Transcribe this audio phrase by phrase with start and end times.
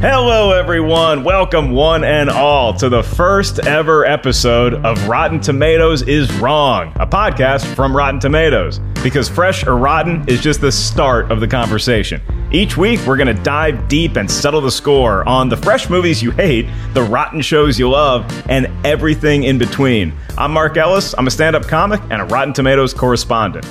[0.00, 1.24] Hello, everyone.
[1.24, 7.06] Welcome, one and all, to the first ever episode of Rotten Tomatoes is Wrong, a
[7.06, 8.78] podcast from Rotten Tomatoes.
[9.02, 12.22] Because fresh or rotten is just the start of the conversation.
[12.52, 16.22] Each week, we're going to dive deep and settle the score on the fresh movies
[16.22, 20.14] you hate, the rotten shows you love, and everything in between.
[20.38, 21.12] I'm Mark Ellis.
[21.18, 23.66] I'm a stand up comic and a Rotten Tomatoes correspondent.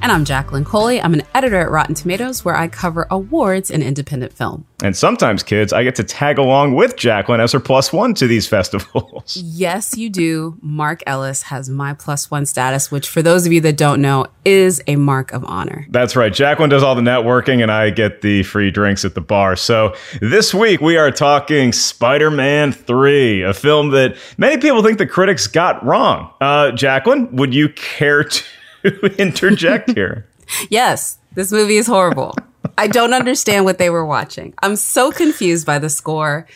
[0.00, 1.00] And I'm Jacqueline Coley.
[1.00, 4.66] I'm an editor at Rotten Tomatoes where I cover awards in independent film.
[4.82, 8.26] And sometimes, kids, I get to tag along with Jacqueline as her plus one to
[8.26, 9.36] these festivals.
[9.36, 10.58] Yes, you do.
[10.60, 14.26] Mark Ellis has my plus one status, which, for those of you that don't know,
[14.44, 15.86] is a mark of honor.
[15.90, 16.32] That's right.
[16.32, 19.54] Jacqueline does all the networking, and I get the free drinks at the bar.
[19.54, 24.98] So this week, we are talking Spider Man 3, a film that many people think
[24.98, 26.32] the critics got wrong.
[26.40, 28.42] Uh, Jacqueline, would you care to?
[29.18, 30.26] interject here.
[30.70, 32.34] yes, this movie is horrible.
[32.78, 34.54] I don't understand what they were watching.
[34.62, 36.46] I'm so confused by the score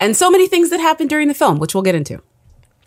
[0.00, 2.20] and so many things that happened during the film, which we'll get into.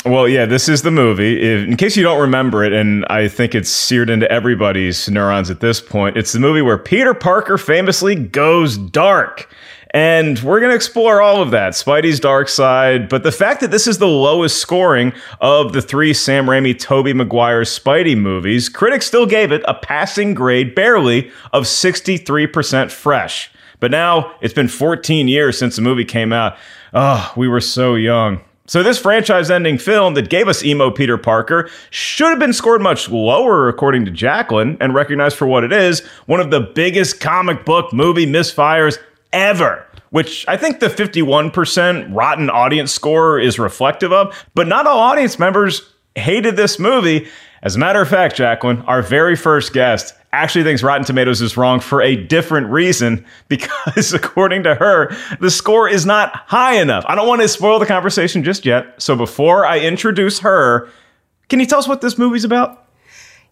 [0.06, 1.41] Well, yeah, this is the movie.
[1.41, 5.50] If, in case you don't remember it, and I think it's seared into everybody's neurons
[5.50, 9.50] at this point, it's the movie where Peter Parker famously goes dark.
[9.95, 13.07] And we're going to explore all of that, Spidey's dark side.
[13.07, 17.13] But the fact that this is the lowest scoring of the three Sam Raimi, Tobey
[17.13, 23.50] Maguire Spidey movies, critics still gave it a passing grade, barely, of 63% fresh.
[23.79, 26.57] But now it's been 14 years since the movie came out.
[26.94, 28.41] Oh, we were so young.
[28.67, 33.07] So this franchise-ending film that gave us emo Peter Parker should have been scored much
[33.07, 37.63] lower, according to Jacqueline, and recognized for what it is, one of the biggest comic
[37.63, 38.97] book movie misfires
[39.31, 39.84] ever
[40.16, 44.46] which I think the 51% rotten audience score is reflective of.
[44.53, 47.28] But not all audience members hated this movie.
[47.64, 51.58] As a matter of fact, Jacqueline, our very first guest actually thinks Rotten Tomatoes is
[51.58, 57.03] wrong for a different reason because, according to her, the score is not high enough.
[57.09, 59.02] I don't want to spoil the conversation just yet.
[59.02, 60.88] So before I introduce her,
[61.50, 62.84] can you tell us what this movie's about?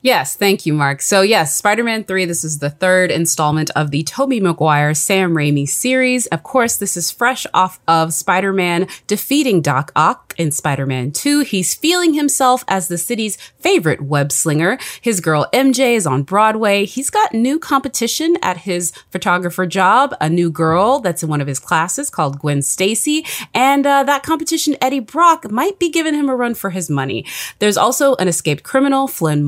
[0.03, 1.01] Yes, thank you, Mark.
[1.01, 5.33] So, yes, Spider Man 3, this is the third installment of the Tobey Maguire Sam
[5.33, 6.27] Raimi series.
[6.27, 11.11] Of course, this is fresh off of Spider Man defeating Doc Ock in Spider Man
[11.13, 11.41] 2.
[11.41, 14.77] He's feeling himself as the city's favorite web slinger.
[14.99, 16.83] His girl MJ is on Broadway.
[16.83, 21.47] He's got new competition at his photographer job, a new girl that's in one of
[21.47, 23.25] his classes called Gwen Stacy.
[23.53, 27.25] And uh, that competition, Eddie Brock, might be giving him a run for his money.
[27.59, 29.43] There's also an escaped criminal, Flint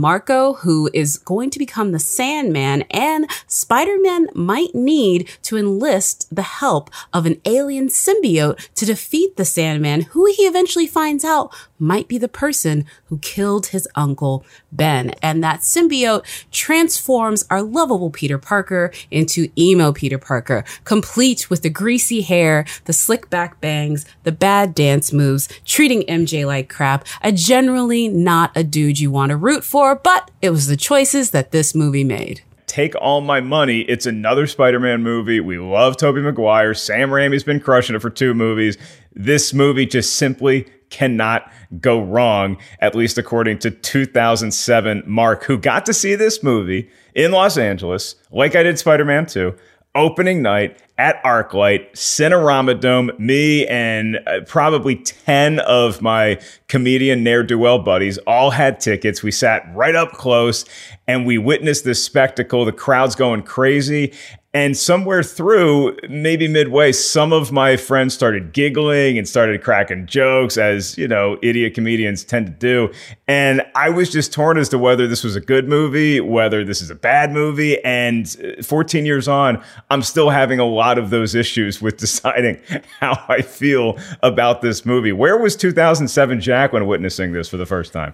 [0.53, 6.41] Who is going to become the Sandman, and Spider Man might need to enlist the
[6.41, 12.08] help of an alien symbiote to defeat the Sandman, who he eventually finds out might
[12.08, 15.12] be the person who killed his uncle Ben.
[15.22, 21.70] And that symbiote transforms our lovable Peter Parker into emo Peter Parker, complete with the
[21.70, 27.32] greasy hair, the slick back bangs, the bad dance moves, treating MJ like crap, a
[27.32, 31.52] generally not a dude you want to root for, but it was the choices that
[31.52, 32.41] this movie made
[32.76, 33.82] take all my money.
[33.82, 35.40] It's another Spider-Man movie.
[35.40, 36.73] We love Tobey Maguire.
[36.73, 38.78] Sam Raimi's been crushing it for two movies.
[39.16, 45.85] This movie just simply cannot go wrong, at least according to 2007 Mark, who got
[45.85, 49.56] to see this movie in Los Angeles, like I did Spider Man 2,
[49.96, 57.44] opening night at ArcLight, Cinerama Dome, me and uh, probably 10 of my comedian ne'er
[57.44, 59.23] do well buddies all had tickets.
[59.23, 60.66] We sat right up close
[61.08, 62.64] and we witnessed this spectacle.
[62.64, 64.14] The crowd's going crazy.
[64.55, 70.57] And somewhere through, maybe midway, some of my friends started giggling and started cracking jokes,
[70.57, 72.90] as you know, idiot comedians tend to do.
[73.28, 76.81] And I was just torn as to whether this was a good movie, whether this
[76.81, 77.84] is a bad movie.
[77.84, 82.61] And uh, 14 years on, I'm still having a lot of those issues with deciding
[83.01, 85.11] how I feel about this movie.
[85.11, 88.13] Where was 2007 Jack when witnessing this for the first time?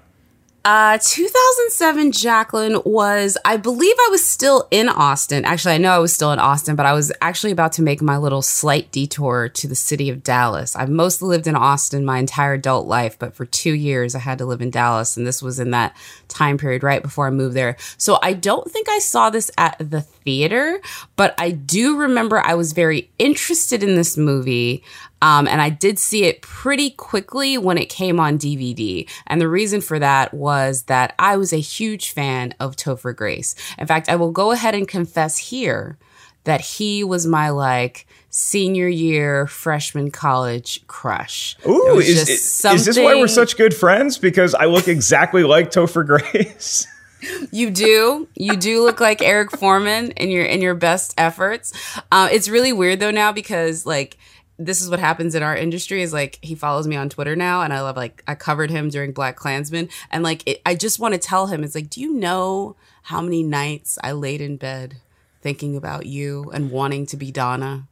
[0.63, 5.43] Uh, 2007 Jacqueline was, I believe I was still in Austin.
[5.43, 7.99] Actually, I know I was still in Austin, but I was actually about to make
[7.99, 10.75] my little slight detour to the city of Dallas.
[10.75, 14.37] I've mostly lived in Austin my entire adult life, but for two years I had
[14.37, 15.97] to live in Dallas, and this was in that
[16.27, 17.75] time period right before I moved there.
[17.97, 20.79] So I don't think I saw this at the theater,
[21.15, 24.83] but I do remember I was very interested in this movie.
[25.21, 29.09] Um, and I did see it pretty quickly when it came on DVD.
[29.27, 33.55] And the reason for that was that I was a huge fan of Topher Grace.
[33.77, 35.97] In fact, I will go ahead and confess here
[36.43, 41.55] that he was my like senior year freshman college crush.
[41.67, 44.17] Ooh, is, is, this why we're such good friends?
[44.17, 46.87] Because I look exactly like Topher Grace.
[47.51, 51.71] you do you do look like eric forman in your in your best efforts
[52.11, 54.17] uh, it's really weird though now because like
[54.65, 57.61] this is what happens in our industry is like he follows me on Twitter now
[57.61, 61.13] and I love like I covered him during BlacKkKlansman and like it, I just want
[61.13, 64.97] to tell him it's like do you know how many nights I laid in bed
[65.41, 67.87] thinking about you and wanting to be Donna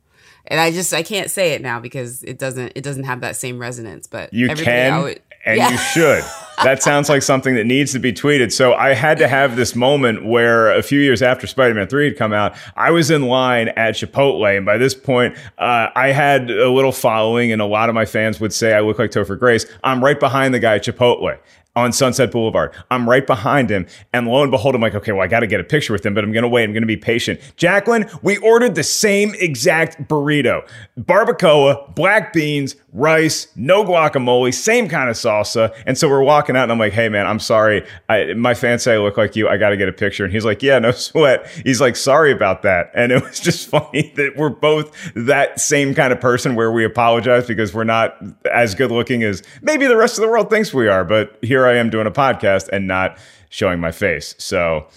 [0.46, 3.36] and I just I can't say it now because it doesn't it doesn't have that
[3.36, 5.72] same resonance but you can would, and yeah.
[5.72, 6.24] you should
[6.64, 8.52] that sounds like something that needs to be tweeted.
[8.52, 12.10] So I had to have this moment where a few years after Spider Man 3
[12.10, 14.58] had come out, I was in line at Chipotle.
[14.58, 18.06] And by this point, uh, I had a little following, and a lot of my
[18.06, 19.66] fans would say I look like Topher Grace.
[19.84, 21.38] I'm right behind the guy at Chipotle
[21.76, 22.74] on Sunset Boulevard.
[22.92, 23.88] I'm right behind him.
[24.12, 26.06] And lo and behold, I'm like, okay, well, I got to get a picture with
[26.06, 26.64] him, but I'm going to wait.
[26.64, 27.40] I'm going to be patient.
[27.56, 30.68] Jacqueline, we ordered the same exact burrito
[31.00, 35.74] barbacoa, black beans, rice, no guacamole, same kind of salsa.
[35.86, 37.86] And so we're walking out, and I'm like, hey, man, I'm sorry.
[38.08, 39.48] I, my fans say I look like you.
[39.48, 40.24] I got to get a picture.
[40.24, 41.48] And he's like, yeah, no sweat.
[41.64, 42.92] He's like, sorry about that.
[42.96, 46.84] And it was just funny that we're both that same kind of person where we
[46.84, 48.18] apologize because we're not
[48.52, 51.04] as good looking as maybe the rest of the world thinks we are.
[51.04, 53.18] But here I am doing a podcast and not
[53.50, 54.36] showing my face.
[54.38, 54.88] So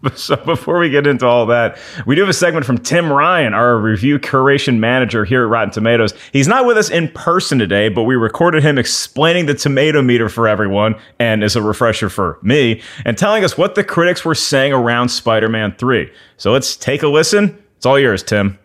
[0.14, 3.54] so before we get into all that, we do have a segment from Tim Ryan,
[3.54, 6.14] our review curation manager here at Rotten Tomatoes.
[6.32, 10.28] He's not with us in person today, but we recorded him explaining the tomato meter
[10.28, 14.34] for everyone, and as a refresher for me, and telling us what the critics were
[14.34, 16.10] saying around Spider-Man 3.
[16.36, 17.62] So let's take a listen.
[17.76, 18.58] It's all yours, Tim.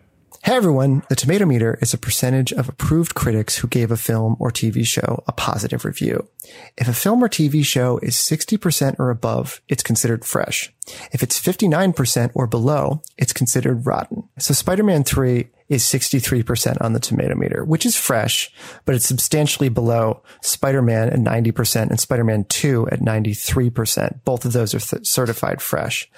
[0.44, 4.36] Hey everyone, the tomato meter is a percentage of approved critics who gave a film
[4.38, 6.28] or TV show a positive review.
[6.76, 10.70] If a film or TV show is 60% or above, it's considered fresh.
[11.12, 14.28] If it's 59% or below, it's considered rotten.
[14.38, 18.52] So Spider-Man 3 is 63% on the tomato meter, which is fresh,
[18.84, 24.22] but it's substantially below Spider-Man at 90% and Spider-Man 2 at 93%.
[24.26, 26.10] Both of those are th- certified fresh.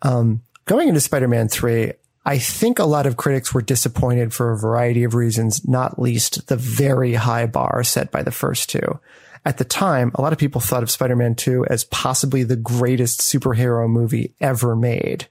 [0.00, 1.92] Um, going into Spider-Man 3,
[2.28, 6.48] I think a lot of critics were disappointed for a variety of reasons, not least
[6.48, 9.00] the very high bar set by the first two.
[9.46, 13.20] At the time, a lot of people thought of Spider-Man 2 as possibly the greatest
[13.20, 15.26] superhero movie ever made.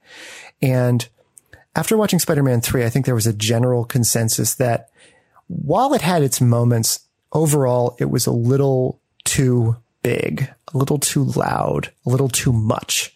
[0.59, 1.07] And
[1.75, 4.89] after watching Spider-Man 3, I think there was a general consensus that
[5.45, 7.01] while it had its moments,
[7.31, 13.15] overall, it was a little too big, a little too loud, a little too much.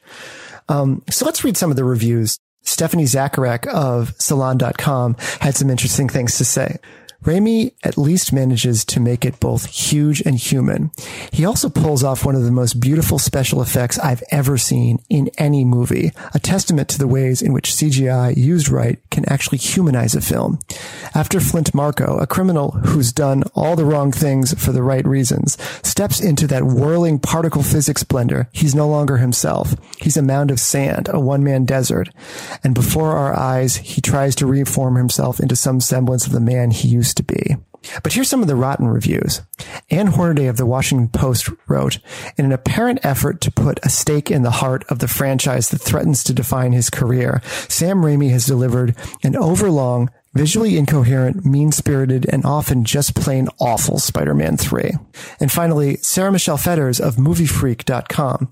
[0.70, 2.38] Um, so let's read some of the reviews.
[2.63, 6.77] Stephanie Zacharek of Salon.com had some interesting things to say.
[7.24, 10.92] Raimi at least manages to make it both huge and human.
[11.32, 15.30] He also pulls off one of the most beautiful special effects I've ever seen in
[15.38, 20.16] any movie, a testament to the ways in which CGI used right can actually humanize
[20.16, 20.58] a film.
[21.13, 25.58] After Flint Marko, a criminal who's done all the wrong things for the right reasons,
[25.84, 29.75] steps into that whirling particle physics blender, he's no longer himself.
[30.00, 32.10] He's a mound of sand, a one-man desert.
[32.63, 36.72] And before our eyes, he tries to reform himself into some semblance of the man
[36.72, 37.58] he used used to be.
[38.03, 39.41] But here's some of the rotten reviews.
[39.89, 41.98] Ann Hornaday of the Washington Post wrote,
[42.38, 45.82] in an apparent effort to put a stake in the heart of the franchise that
[45.82, 52.26] threatens to define his career, Sam Raimi has delivered an overlong, visually incoherent, mean spirited,
[52.30, 54.92] and often just plain awful Spider Man 3.
[55.40, 58.50] And finally, Sarah Michelle Fetters of MovieFreak.com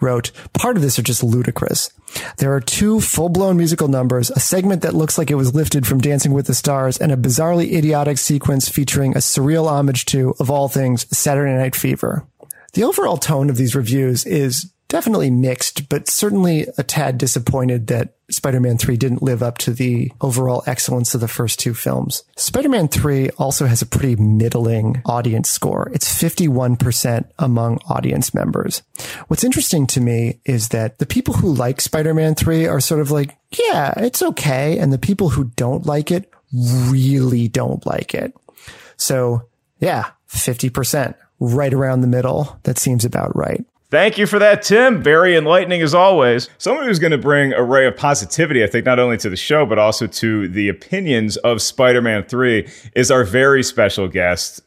[0.00, 1.90] wrote, Part of this are just ludicrous.
[2.38, 5.86] There are two full blown musical numbers, a segment that looks like it was lifted
[5.86, 10.34] from Dancing with the Stars, and a bizarrely idiotic sequence featuring a surreal homage to,
[10.38, 12.26] of all things, Saturday Night Fever.
[12.74, 18.14] The overall tone of these reviews is definitely mixed, but certainly a tad disappointed that
[18.30, 22.24] Spider-Man 3 didn't live up to the overall excellence of the first two films.
[22.36, 25.90] Spider-Man 3 also has a pretty middling audience score.
[25.92, 28.82] It's 51% among audience members.
[29.28, 33.10] What's interesting to me is that the people who like Spider-Man 3 are sort of
[33.10, 34.78] like, yeah, it's okay.
[34.78, 38.34] And the people who don't like it really don't like it.
[38.96, 42.58] So yeah, 50%, right around the middle.
[42.64, 43.64] That seems about right.
[43.88, 45.00] Thank you for that, Tim.
[45.00, 46.50] Very enlightening as always.
[46.58, 49.36] Someone who's going to bring a ray of positivity, I think, not only to the
[49.36, 54.60] show, but also to the opinions of Spider Man 3 is our very special guest.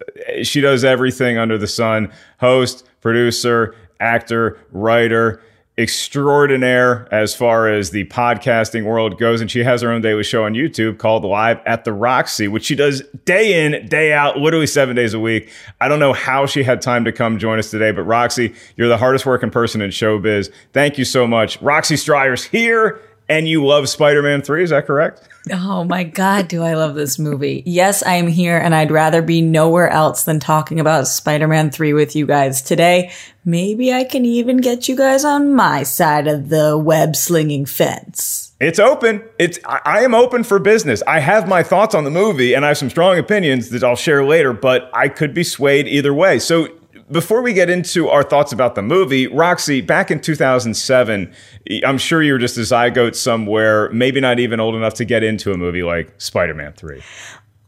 [0.43, 5.41] She does everything under the sun host, producer, actor, writer
[5.79, 9.39] extraordinaire as far as the podcasting world goes.
[9.39, 12.65] And she has her own daily show on YouTube called Live at the Roxy, which
[12.65, 15.49] she does day in, day out, literally seven days a week.
[15.79, 18.89] I don't know how she had time to come join us today, but Roxy, you're
[18.89, 20.51] the hardest working person in showbiz.
[20.73, 21.61] Thank you so much.
[21.61, 25.27] Roxy Striar's here and you love Spider-Man 3, is that correct?
[25.51, 27.63] Oh my God, do I love this movie.
[27.65, 31.93] Yes, I am here and I'd rather be nowhere else than talking about Spider-Man 3
[31.93, 33.11] with you guys today.
[33.45, 38.51] Maybe I can even get you guys on my side of the web slinging fence.
[38.59, 39.23] It's open.
[39.39, 41.01] It's I am open for business.
[41.07, 43.95] I have my thoughts on the movie and I have some strong opinions that I'll
[43.95, 46.39] share later, but I could be swayed either way.
[46.39, 46.67] So
[47.11, 51.33] before we get into our thoughts about the movie, Roxy, back in 2007,
[51.85, 55.23] I'm sure you were just a zygote somewhere, maybe not even old enough to get
[55.23, 57.01] into a movie like Spider Man 3.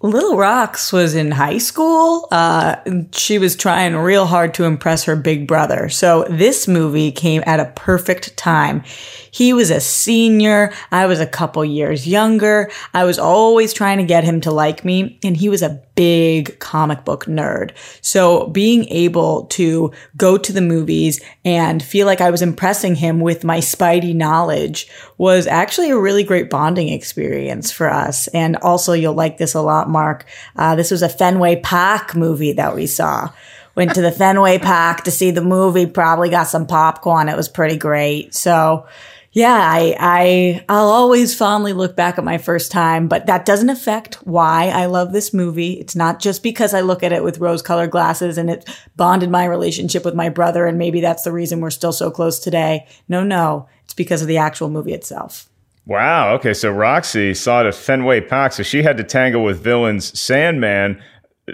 [0.04, 2.28] Little Rocks was in high school.
[2.32, 2.78] Uh,
[3.12, 5.90] she was trying real hard to impress her big brother.
[5.90, 8.84] So this movie came at a perfect time.
[9.30, 10.74] He was a senior.
[10.92, 12.72] I was a couple years younger.
[12.94, 16.58] I was always trying to get him to like me, and he was a big
[16.60, 17.72] comic book nerd.
[18.02, 23.20] So being able to go to the movies and feel like I was impressing him
[23.20, 28.28] with my Spidey knowledge was actually a really great bonding experience for us.
[28.30, 30.26] And also, you'll like this a lot, Mark.
[30.56, 33.30] Uh, this was a Fenway Park movie that we saw
[33.76, 37.30] went to the Fenway Park to see the movie, probably got some popcorn.
[37.30, 38.34] It was pretty great.
[38.36, 38.86] So
[39.34, 43.70] yeah, I, I, I'll always fondly look back at my first time, but that doesn't
[43.70, 45.74] affect why I love this movie.
[45.74, 48.68] It's not just because I look at it with rose colored glasses and it
[48.98, 50.66] bonded my relationship with my brother.
[50.66, 52.88] And maybe that's the reason we're still so close today.
[53.08, 55.50] No, no, it's because of the actual movie itself.
[55.86, 56.34] Wow.
[56.36, 56.54] Okay.
[56.54, 58.54] So Roxy saw it at Fenway Park.
[58.54, 61.02] So she had to tangle with villains Sandman,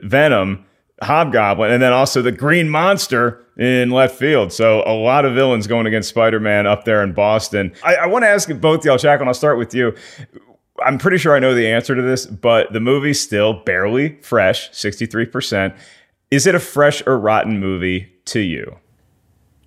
[0.04, 0.66] Venom,
[1.02, 4.52] Hobgoblin, and then also the Green Monster in left field.
[4.52, 7.74] So a lot of villains going against Spider Man up there in Boston.
[7.84, 9.96] I, I want to ask both y'all, Jacqueline, I'll start with you.
[10.86, 14.70] I'm pretty sure I know the answer to this, but the movie's still barely fresh,
[14.72, 15.76] 63%.
[16.30, 18.78] Is it a fresh or rotten movie to you?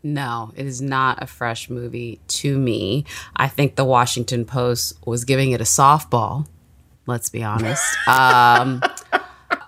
[0.02, 3.04] No, it is not a fresh movie to me.
[3.36, 6.46] I think the Washington Post was giving it a softball.
[7.06, 7.84] Let's be honest.
[8.06, 8.82] Um,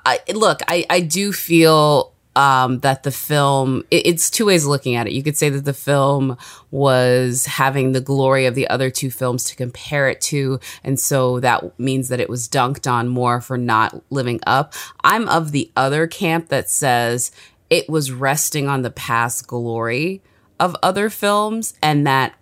[0.04, 4.70] I, look, I, I do feel um, that the film, it, it's two ways of
[4.70, 5.12] looking at it.
[5.12, 6.36] You could say that the film
[6.70, 10.58] was having the glory of the other two films to compare it to.
[10.82, 14.74] And so that means that it was dunked on more for not living up.
[15.04, 17.32] I'm of the other camp that says
[17.72, 20.20] it was resting on the past glory
[20.60, 22.34] of other films and that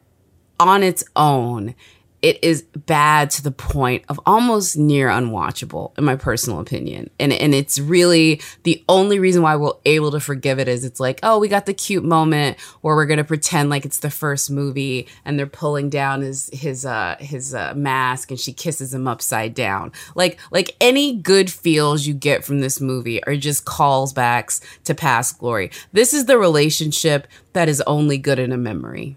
[0.58, 1.76] on its own,
[2.22, 7.10] it is bad to the point of almost near unwatchable in my personal opinion.
[7.18, 11.00] And and it's really the only reason why we're able to forgive it is it's
[11.00, 14.50] like oh we got the cute moment where we're gonna pretend like it's the first
[14.50, 19.08] movie and they're pulling down his his uh his uh, mask and she kisses him
[19.08, 19.92] upside down.
[20.14, 24.94] Like like any good feels you get from this movie are just calls backs to
[24.94, 25.70] past glory.
[25.92, 29.16] This is the relationship that is only good in a memory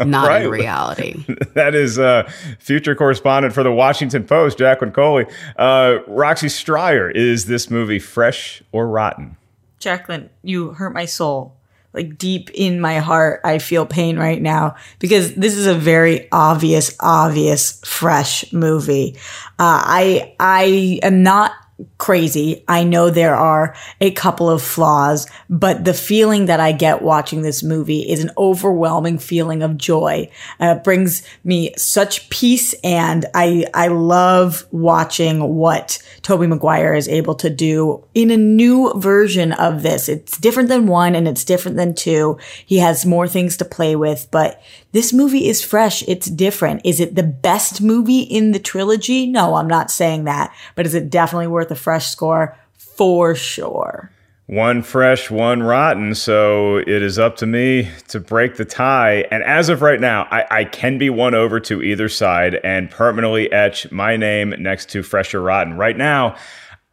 [0.06, 0.44] not right.
[0.44, 1.24] in reality.
[1.54, 5.26] that is uh, future correspondent for the Washington Post, Jacqueline Coley.
[5.56, 9.36] Uh, Roxy Striar, is this movie fresh or rotten?
[9.78, 11.56] Jacqueline, you hurt my soul.
[11.92, 16.30] Like deep in my heart, I feel pain right now because this is a very
[16.30, 19.16] obvious, obvious, fresh movie.
[19.58, 21.52] Uh, I I am not
[22.00, 22.64] crazy.
[22.66, 27.42] I know there are a couple of flaws, but the feeling that I get watching
[27.42, 30.30] this movie is an overwhelming feeling of joy.
[30.58, 37.06] Uh, it brings me such peace and I, I love watching what Tobey Maguire is
[37.06, 40.08] able to do in a new version of this.
[40.08, 42.38] It's different than one and it's different than two.
[42.64, 46.02] He has more things to play with, but this movie is fresh.
[46.08, 46.80] It's different.
[46.84, 49.26] Is it the best movie in the trilogy?
[49.26, 52.56] No, I'm not saying that, but is it definitely worth a fresh score?
[52.76, 54.12] For sure.
[54.46, 56.14] One fresh, one rotten.
[56.14, 59.24] So it is up to me to break the tie.
[59.32, 62.90] And as of right now, I, I can be won over to either side and
[62.90, 65.76] permanently etch my name next to fresh or rotten.
[65.76, 66.36] Right now,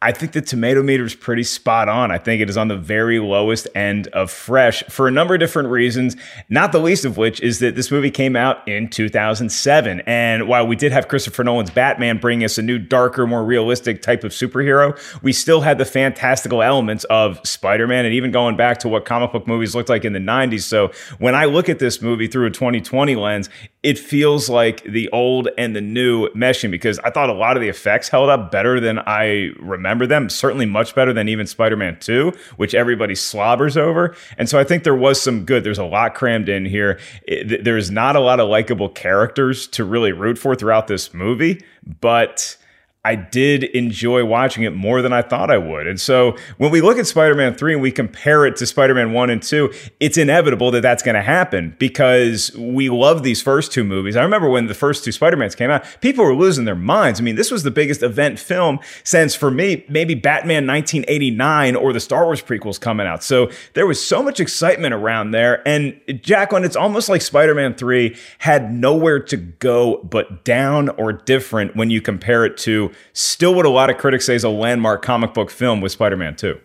[0.00, 2.12] I think the tomato meter is pretty spot on.
[2.12, 5.40] I think it is on the very lowest end of fresh for a number of
[5.40, 6.14] different reasons,
[6.48, 10.02] not the least of which is that this movie came out in 2007.
[10.06, 14.00] And while we did have Christopher Nolan's Batman bring us a new, darker, more realistic
[14.00, 18.56] type of superhero, we still had the fantastical elements of Spider Man and even going
[18.56, 20.62] back to what comic book movies looked like in the 90s.
[20.62, 23.50] So when I look at this movie through a 2020 lens,
[23.82, 27.62] it feels like the old and the new meshing because I thought a lot of
[27.62, 30.28] the effects held up better than I remember them.
[30.28, 34.14] Certainly much better than even Spider Man 2, which everybody slobbers over.
[34.36, 35.64] And so I think there was some good.
[35.64, 36.98] There's a lot crammed in here.
[37.22, 41.62] It, there's not a lot of likable characters to really root for throughout this movie,
[42.00, 42.56] but
[43.04, 45.86] I did enjoy watching it more than I thought I would.
[45.86, 48.92] And so when we look at Spider Man 3 and we compare it to Spider
[48.92, 53.40] Man 1 and 2, it's inevitable that that's going to happen because we love these
[53.40, 54.16] first two movies.
[54.16, 57.20] I remember when the first two Spider Mans came out, people were losing their minds.
[57.20, 61.92] I mean, this was the biggest event film since, for me, maybe Batman 1989 or
[61.92, 63.22] the Star Wars prequels coming out.
[63.22, 65.66] So there was so much excitement around there.
[65.66, 71.12] And Jacqueline, it's almost like Spider Man 3 had nowhere to go but down or
[71.12, 74.48] different when you compare it to still what a lot of critics say is a
[74.48, 76.58] landmark comic book film with Spider-Man 2.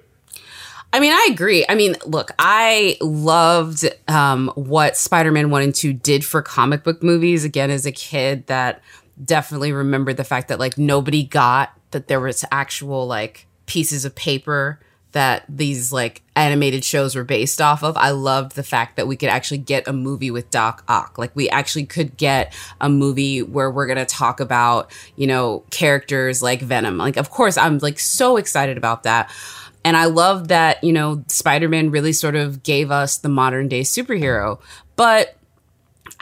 [0.94, 1.66] I mean, I agree.
[1.68, 6.84] I mean, look, I loved um, what Spider Man 1 and 2 did for comic
[6.84, 7.44] book movies.
[7.44, 8.82] Again, as a kid, that
[9.24, 14.14] definitely remembered the fact that, like, nobody got that there was actual, like, pieces of
[14.14, 14.80] paper
[15.14, 17.96] that these like animated shows were based off of.
[17.98, 21.18] I loved the fact that we could actually get a movie with Doc Ock.
[21.18, 25.64] Like we actually could get a movie where we're going to talk about, you know,
[25.72, 26.98] characters like Venom.
[26.98, 29.32] Like of course I'm like so excited about that.
[29.86, 33.82] And I love that, you know, Spider-Man really sort of gave us the modern day
[33.82, 34.60] superhero.
[34.96, 35.36] But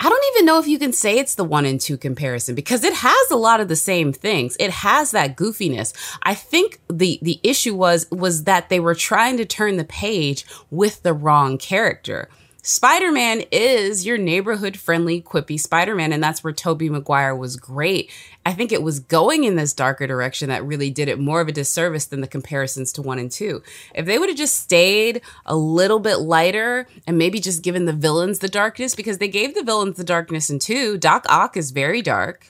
[0.03, 2.83] I don't even know if you can say it's the one and two comparison because
[2.83, 4.57] it has a lot of the same things.
[4.59, 5.93] It has that goofiness.
[6.23, 10.43] I think the the issue was was that they were trying to turn the page
[10.71, 12.29] with the wrong character.
[12.63, 17.57] Spider Man is your neighborhood friendly, quippy Spider Man, and that's where Tobey Maguire was
[17.57, 18.11] great.
[18.45, 21.47] I think it was going in this darker direction that really did it more of
[21.47, 23.63] a disservice than the comparisons to one and two.
[23.95, 27.93] If they would have just stayed a little bit lighter and maybe just given the
[27.93, 31.71] villains the darkness, because they gave the villains the darkness in two, Doc Ock is
[31.71, 32.47] very dark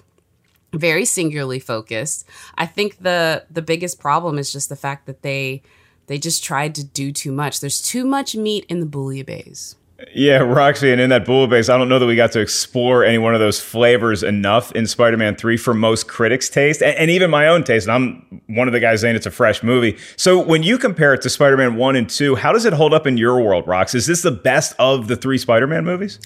[0.74, 2.26] very singularly focused.
[2.58, 5.64] I think the the biggest problem is just the fact that they
[6.08, 7.60] they just tried to do too much.
[7.60, 9.76] There's too much meat in the bouillabaisse.
[10.14, 13.04] Yeah, Roxy, and in that bullet base, I don't know that we got to explore
[13.04, 17.12] any one of those flavors enough in Spider-Man 3 for most critics' taste, and, and,
[17.12, 17.88] even my own taste.
[17.88, 19.98] And I'm one of the guys saying it's a fresh movie.
[20.16, 23.06] So when you compare it to Spider-Man 1 and 2, how does it hold up
[23.06, 23.94] in your world, Rox?
[23.94, 26.20] Is this the best of the three Spider-Man movies?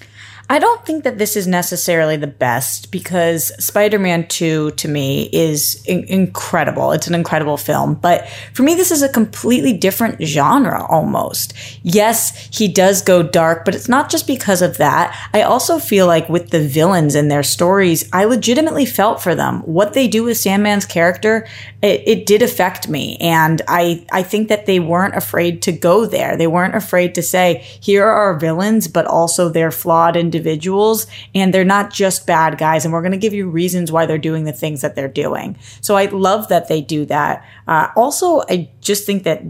[0.47, 5.27] I don't think that this is necessarily the best because Spider Man 2 to me
[5.33, 6.91] is in- incredible.
[6.91, 7.95] It's an incredible film.
[7.95, 11.53] But for me, this is a completely different genre almost.
[11.81, 15.17] Yes, he does go dark, but it's not just because of that.
[15.33, 19.61] I also feel like with the villains and their stories, I legitimately felt for them.
[19.61, 21.47] What they do with Sandman's character,
[21.81, 23.17] it, it did affect me.
[23.17, 26.37] And I, I think that they weren't afraid to go there.
[26.37, 31.07] They weren't afraid to say, here are our villains, but also they're flawed and individuals
[31.33, 32.85] and they're not just bad guys.
[32.85, 35.57] And we're going to give you reasons why they're doing the things that they're doing.
[35.81, 37.45] So I love that they do that.
[37.67, 39.41] Uh, also, I just think that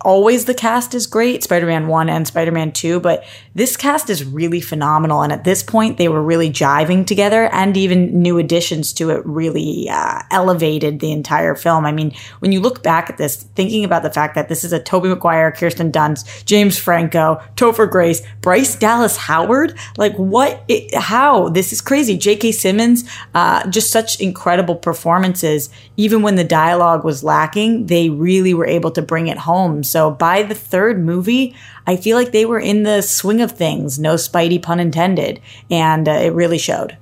[0.00, 4.62] always the cast is great, Spider-Man 1 and Spider-Man 2, but this cast is really
[4.62, 5.22] phenomenal.
[5.22, 9.24] And at this point, they were really jiving together and even new additions to it
[9.26, 11.84] really uh, elevated the entire film.
[11.84, 14.72] I mean, when you look back at this, thinking about the fact that this is
[14.72, 20.94] a Tobey Maguire, Kirsten Dunst, James Franco, Topher Grace, Bryce Dallas Howard, like what, it,
[20.94, 21.50] how?
[21.50, 22.16] This is crazy.
[22.16, 22.52] J.K.
[22.52, 23.04] Simmons,
[23.34, 25.68] uh, just such incredible performances.
[25.98, 29.82] Even when the dialogue was lacking, they really were able to bring it home.
[29.82, 31.54] So by the third movie,
[31.86, 33.98] I feel like they were in the swing of things.
[33.98, 36.96] No Spidey pun intended, and uh, it really showed.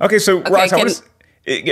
[0.00, 1.02] Okay, so okay, Ross, I want to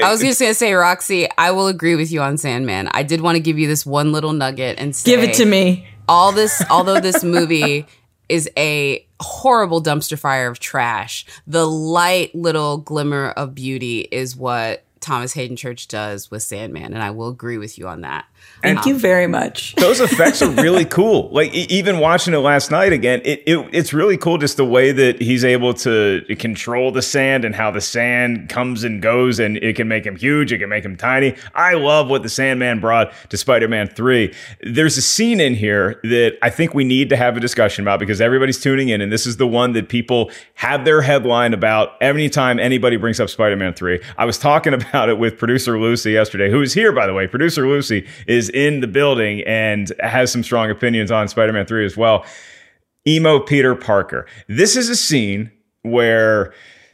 [0.04, 2.88] I was just gonna say, Roxy, I will agree with you on Sandman.
[2.92, 5.46] I did want to give you this one little nugget and say, Give it to
[5.46, 5.86] me.
[6.08, 7.86] all this although this movie
[8.28, 14.84] is a horrible dumpster fire of trash the light little glimmer of beauty is what
[15.00, 18.24] thomas haden church does with sandman and i will agree with you on that
[18.62, 19.74] Thank you very much.
[19.76, 21.28] those effects are really cool.
[21.30, 24.92] Like even watching it last night again, it, it it's really cool just the way
[24.92, 29.56] that he's able to control the sand and how the sand comes and goes, and
[29.58, 31.34] it can make him huge, it can make him tiny.
[31.54, 34.32] I love what the Sandman brought to Spider-Man Three.
[34.62, 37.98] There's a scene in here that I think we need to have a discussion about
[37.98, 42.00] because everybody's tuning in, and this is the one that people have their headline about
[42.00, 44.00] anytime anybody brings up Spider-Man Three.
[44.16, 47.26] I was talking about it with producer Lucy yesterday, who is here by the way.
[47.26, 51.84] Producer Lucy is in the building and has some strong opinions on Spider Man 3
[51.84, 52.24] as well.
[53.06, 54.26] Emo Peter Parker.
[54.48, 55.50] This is a scene
[55.82, 56.52] where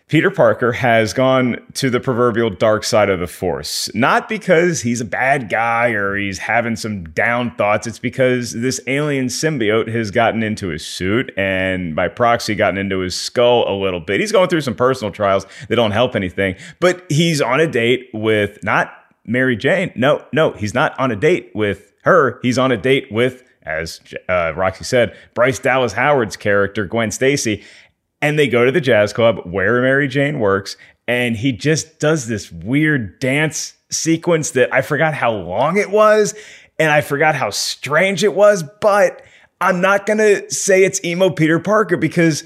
[0.08, 3.90] Peter Parker has gone to the proverbial dark side of the force.
[3.94, 7.86] Not because he's a bad guy or he's having some down thoughts.
[7.86, 13.00] It's because this alien symbiote has gotten into his suit and by proxy gotten into
[13.00, 14.18] his skull a little bit.
[14.18, 18.08] He's going through some personal trials that don't help anything, but he's on a date
[18.14, 18.97] with not
[19.28, 19.92] Mary Jane.
[19.94, 22.40] No, no, he's not on a date with her.
[22.42, 27.62] He's on a date with, as uh, Roxy said, Bryce Dallas Howard's character, Gwen Stacy.
[28.20, 30.76] And they go to the jazz club where Mary Jane works.
[31.06, 36.34] And he just does this weird dance sequence that I forgot how long it was.
[36.78, 38.64] And I forgot how strange it was.
[38.80, 39.22] But
[39.60, 42.44] I'm not going to say it's emo Peter Parker because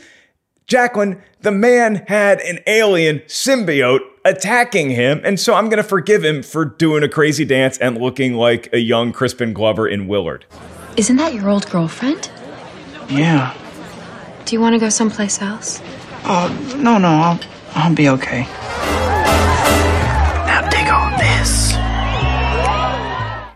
[0.67, 6.43] Jacqueline, the man had an alien symbiote attacking him, and so I'm gonna forgive him
[6.43, 10.45] for doing a crazy dance and looking like a young Crispin Glover in Willard.
[10.97, 12.31] Isn't that your old girlfriend?
[13.09, 13.55] Yeah.
[14.45, 15.81] Do you want to go someplace else?
[16.25, 17.41] Uh, no, no, I'll,
[17.75, 18.43] I'll be okay.
[20.47, 21.73] Now dig on this.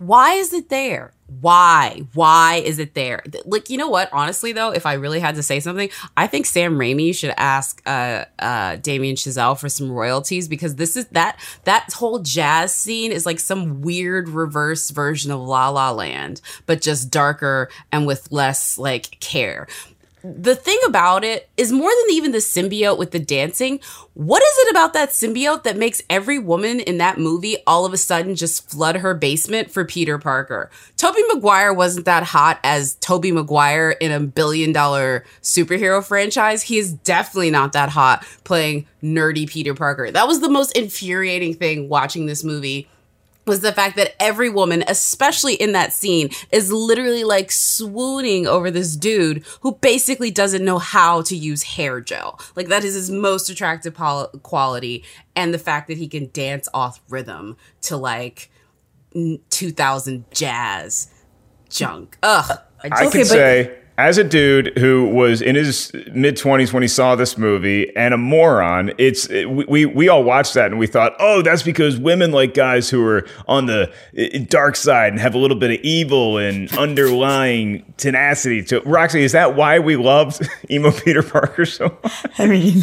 [0.00, 2.02] why is it there why?
[2.14, 3.22] Why is it there?
[3.44, 4.08] Like you know what?
[4.12, 7.80] Honestly though if i really had to say something i think sam raimi should ask
[7.86, 13.12] uh uh damien chazelle for some royalties because this is that that whole jazz scene
[13.12, 18.30] is like some weird reverse version of la la land but just darker and with
[18.32, 19.66] less like care
[20.22, 23.80] the thing about it is more than even the symbiote with the dancing.
[24.14, 27.92] What is it about that symbiote that makes every woman in that movie all of
[27.92, 30.70] a sudden just flood her basement for Peter Parker?
[30.96, 36.62] Tobey Maguire wasn't that hot as Tobey Maguire in a billion dollar superhero franchise.
[36.62, 40.10] He is definitely not that hot playing nerdy Peter Parker.
[40.10, 42.88] That was the most infuriating thing watching this movie
[43.46, 48.70] was the fact that every woman, especially in that scene, is literally like swooning over
[48.70, 52.40] this dude who basically doesn't know how to use hair gel.
[52.56, 55.04] Like that is his most attractive pol- quality,
[55.36, 58.50] and the fact that he can dance off rhythm to like
[59.50, 61.08] 2000 jazz
[61.68, 62.18] junk.
[62.22, 62.58] Ugh.
[62.82, 66.82] I I just- can say, as a dude who was in his mid 20s when
[66.82, 70.86] he saw this movie and a moron, it's we, we all watched that and we
[70.86, 73.92] thought, oh, that's because women like guys who are on the
[74.48, 78.62] dark side and have a little bit of evil and underlying tenacity.
[78.64, 82.26] To Roxy, is that why we loved emo Peter Parker so much?
[82.38, 82.82] I mean,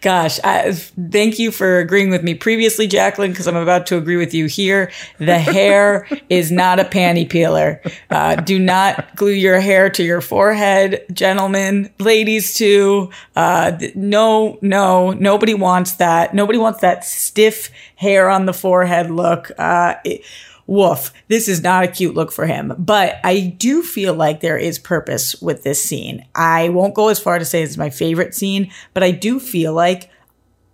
[0.00, 4.16] gosh, I, thank you for agreeing with me previously, Jacqueline, because I'm about to agree
[4.16, 4.90] with you here.
[5.18, 7.80] The hair is not a panty peeler.
[8.10, 10.49] Uh, do not glue your hair to your forehead,
[11.12, 13.10] gentlemen, ladies too.
[13.36, 16.34] Uh, no, no, nobody wants that.
[16.34, 19.50] Nobody wants that stiff hair on the forehead look.
[19.58, 20.22] Uh, it,
[20.66, 22.72] woof, this is not a cute look for him.
[22.78, 26.24] But I do feel like there is purpose with this scene.
[26.34, 29.74] I won't go as far to say it's my favorite scene, but I do feel
[29.74, 30.10] like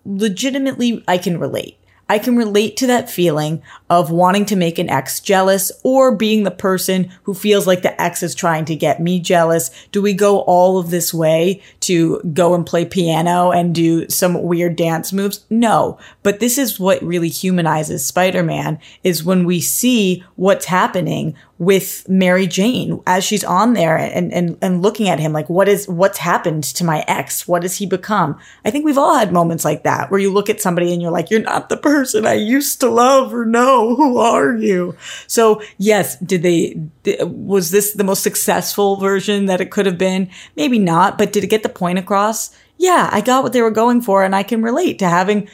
[0.04, 1.78] legitimately I can relate.
[2.08, 6.42] I can relate to that feeling of wanting to make an ex jealous or being
[6.42, 9.70] the person who feels like the ex is trying to get me jealous.
[9.92, 14.42] Do we go all of this way to go and play piano and do some
[14.42, 15.44] weird dance moves?
[15.50, 22.06] No, but this is what really humanizes Spider-Man is when we see what's happening with
[22.06, 25.88] Mary Jane as she's on there and, and, and looking at him like, what is,
[25.88, 27.48] what's happened to my ex?
[27.48, 28.38] What has he become?
[28.64, 31.10] I think we've all had moments like that where you look at somebody and you're
[31.10, 33.75] like, you're not the person I used to love or know.
[33.96, 34.96] Who are you?
[35.26, 36.80] So yes, did they,
[37.22, 40.30] was this the most successful version that it could have been?
[40.56, 42.56] Maybe not, but did it get the point across?
[42.78, 45.48] Yeah, I got what they were going for and I can relate to having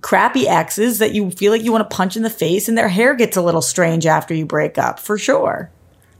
[0.00, 2.88] crappy exes that you feel like you want to punch in the face and their
[2.88, 5.70] hair gets a little strange after you break up for sure.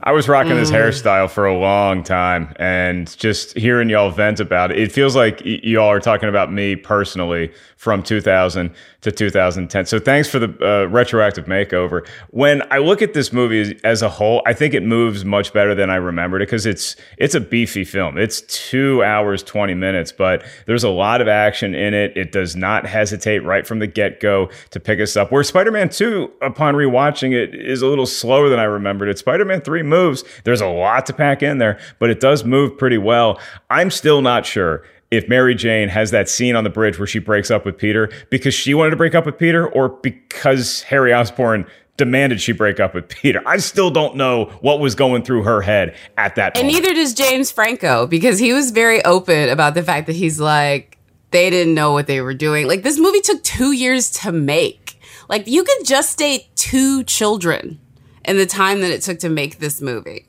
[0.07, 0.75] I was rocking this mm.
[0.75, 5.41] hairstyle for a long time, and just hearing y'all vent about it, it feels like
[5.43, 7.51] y- y'all are talking about me personally
[7.85, 9.85] from 2000 to 2010.
[9.85, 12.03] So thanks for the uh, retroactive makeover.
[12.31, 15.75] When I look at this movie as, a whole, I think it moves much better
[15.75, 18.17] than I remembered it because it's it's a beefy film.
[18.17, 22.17] It's two hours 20 minutes, but there's a lot of action in it.
[22.17, 25.31] It does not hesitate right from the get go to pick us up.
[25.31, 29.19] Where Spider-Man 2, upon rewatching it, is a little slower than I remembered it.
[29.19, 30.23] Spider-Man 3 moves.
[30.43, 33.39] There's a lot to pack in there, but it does move pretty well.
[33.69, 34.83] I'm still not sure
[35.15, 38.11] if Mary Jane has that scene on the bridge where she breaks up with Peter
[38.29, 41.65] because she wanted to break up with Peter or because Harry Osborn
[41.97, 43.41] demanded she break up with Peter.
[43.45, 47.13] I still don't know what was going through her head at that And neither does
[47.13, 50.97] James Franco because he was very open about the fact that he's like,
[51.31, 52.67] they didn't know what they were doing.
[52.67, 54.99] Like, this movie took two years to make.
[55.27, 57.79] Like, you could just date two children
[58.23, 60.25] in the time that it took to make this movie.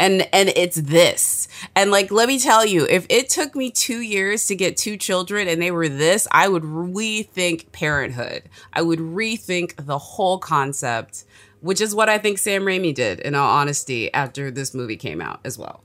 [0.00, 1.46] And and it's this.
[1.76, 4.96] And like let me tell you, if it took me 2 years to get two
[4.96, 8.44] children and they were this, I would rethink parenthood.
[8.72, 11.24] I would rethink the whole concept,
[11.60, 15.20] which is what I think Sam Raimi did in all honesty after this movie came
[15.20, 15.84] out as well.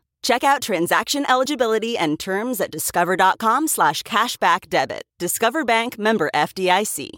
[0.23, 5.03] Check out transaction eligibility and terms at discover.com slash cashback debit.
[5.19, 7.11] Discover Bank member FDIC.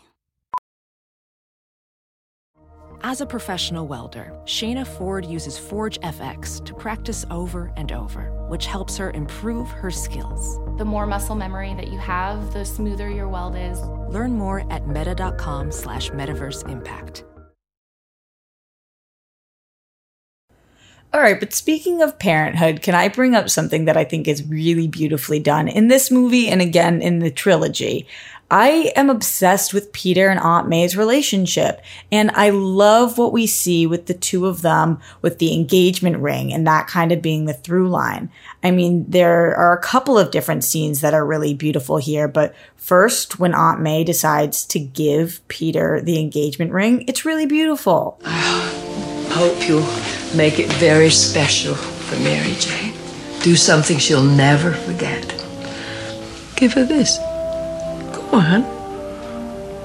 [3.06, 8.66] As a professional welder, Shayna Ford uses Forge FX to practice over and over, which
[8.66, 10.58] helps her improve her skills.
[10.78, 13.82] The more muscle memory that you have, the smoother your weld is.
[14.08, 17.26] Learn more at meta.com slash metaverse impact.
[21.14, 24.48] All right, but speaking of parenthood, can I bring up something that I think is
[24.48, 28.08] really beautifully done in this movie and again in the trilogy?
[28.50, 33.86] I am obsessed with Peter and Aunt May's relationship, and I love what we see
[33.86, 37.54] with the two of them with the engagement ring and that kind of being the
[37.54, 38.32] through line.
[38.64, 42.56] I mean, there are a couple of different scenes that are really beautiful here, but
[42.76, 48.20] first, when Aunt May decides to give Peter the engagement ring, it's really beautiful.
[49.34, 49.82] Hope you'll
[50.38, 52.94] make it very special for Mary Jane.
[53.42, 55.28] Do something she'll never forget.
[56.56, 57.18] Give her this.
[57.18, 58.64] Go on.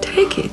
[0.03, 0.51] Take it.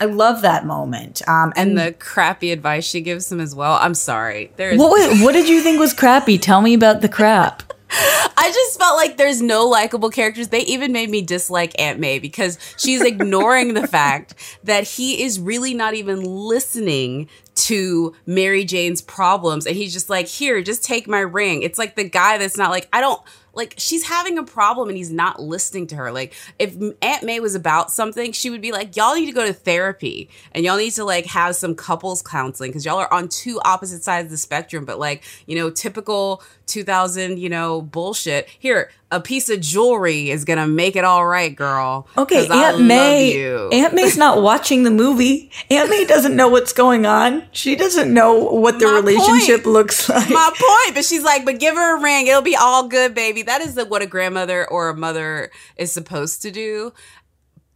[0.00, 1.20] I love that moment.
[1.28, 3.74] Um, and, And the crappy advice she gives him as well.
[3.74, 4.50] I'm sorry.
[4.56, 6.38] There's what was, what did you think was crappy?
[6.38, 7.65] Tell me about the crap.
[7.90, 10.48] I just felt like there's no likable characters.
[10.48, 15.38] They even made me dislike Aunt May because she's ignoring the fact that he is
[15.38, 19.66] really not even listening to Mary Jane's problems.
[19.66, 21.62] And he's just like, here, just take my ring.
[21.62, 23.20] It's like the guy that's not like, I don't
[23.56, 26.12] like she's having a problem and he's not listening to her.
[26.12, 29.46] Like if Aunt May was about something, she would be like, y'all need to go
[29.46, 33.28] to therapy and y'all need to like have some couples counseling because y'all are on
[33.28, 34.84] two opposite sides of the spectrum.
[34.84, 38.48] But like, you know, typical 2000, you know, bullshit.
[38.58, 42.08] Here, a piece of jewelry is gonna make it all right, girl.
[42.18, 43.44] Okay, Aunt May.
[43.72, 45.50] Aunt May's not watching the movie.
[45.70, 47.44] Aunt May doesn't know what's going on.
[47.52, 49.66] She doesn't know what the My relationship point.
[49.74, 50.28] looks like.
[50.28, 50.94] my point.
[50.96, 52.26] But she's like, but give her a ring.
[52.26, 53.42] It'll be all good, baby.
[53.42, 56.92] That is the, what a grandmother or a mother is supposed to do.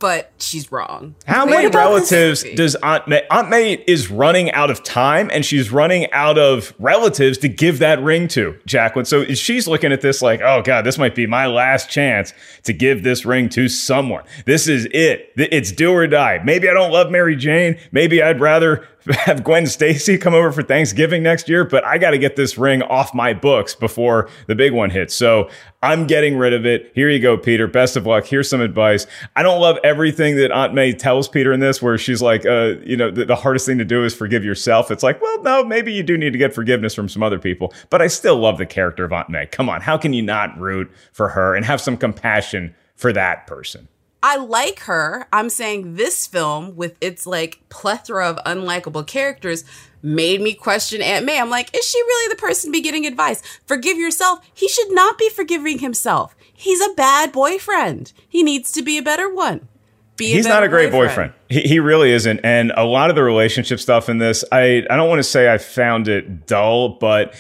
[0.00, 1.14] But she's wrong.
[1.26, 3.22] How many relatives does Aunt May?
[3.30, 7.80] Aunt May is running out of time, and she's running out of relatives to give
[7.80, 9.04] that ring to Jacqueline.
[9.04, 12.32] So she's looking at this like, oh god, this might be my last chance
[12.62, 14.24] to give this ring to someone.
[14.46, 15.32] This is it.
[15.36, 16.40] It's do or die.
[16.42, 17.78] Maybe I don't love Mary Jane.
[17.92, 18.88] Maybe I'd rather
[19.24, 22.56] have Gwen Stacy come over for Thanksgiving next year, but I got to get this
[22.58, 25.14] ring off my books before the big one hits.
[25.14, 25.48] So
[25.82, 26.92] I'm getting rid of it.
[26.94, 27.66] Here you go, Peter.
[27.66, 28.26] Best of luck.
[28.26, 29.06] Here's some advice.
[29.36, 32.74] I don't love everything that Aunt May tells Peter in this, where she's like, uh,
[32.84, 34.90] you know, the, the hardest thing to do is forgive yourself.
[34.90, 37.72] It's like, well, no, maybe you do need to get forgiveness from some other people,
[37.88, 39.46] but I still love the character of Aunt May.
[39.46, 43.46] Come on, how can you not root for her and have some compassion for that
[43.46, 43.88] person?
[44.22, 45.26] I like her.
[45.32, 49.64] I'm saying this film, with its like plethora of unlikable characters,
[50.02, 51.40] made me question Aunt May.
[51.40, 53.42] I'm like, is she really the person to be getting advice?
[53.66, 54.40] Forgive yourself.
[54.52, 56.34] He should not be forgiving himself.
[56.52, 58.12] He's a bad boyfriend.
[58.28, 59.68] He needs to be a better one.
[60.16, 61.32] Be He's not a great boyfriend.
[61.48, 62.40] He, he really isn't.
[62.44, 65.50] And a lot of the relationship stuff in this, I, I don't want to say
[65.50, 67.34] I found it dull, but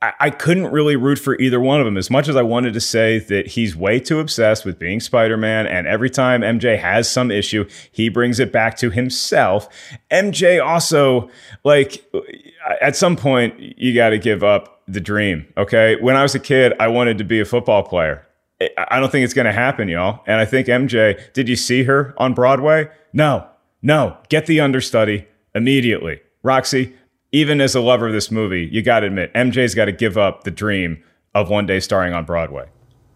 [0.00, 2.74] I, I couldn't really root for either one of them as much as I wanted
[2.74, 5.66] to say that he's way too obsessed with being Spider Man.
[5.66, 9.68] And every time MJ has some issue, he brings it back to himself.
[10.10, 11.28] MJ also,
[11.64, 12.04] like,
[12.80, 15.46] at some point, you got to give up the dream.
[15.56, 15.96] Okay.
[15.96, 18.24] When I was a kid, I wanted to be a football player.
[18.76, 20.22] I don't think it's going to happen, y'all.
[20.26, 22.88] And I think MJ, did you see her on Broadway?
[23.12, 23.46] No,
[23.82, 24.16] no.
[24.28, 26.20] Get the understudy immediately.
[26.42, 26.94] Roxy,
[27.32, 30.16] even as a lover of this movie, you got to admit, MJ's got to give
[30.16, 31.02] up the dream
[31.34, 32.68] of one day starring on Broadway.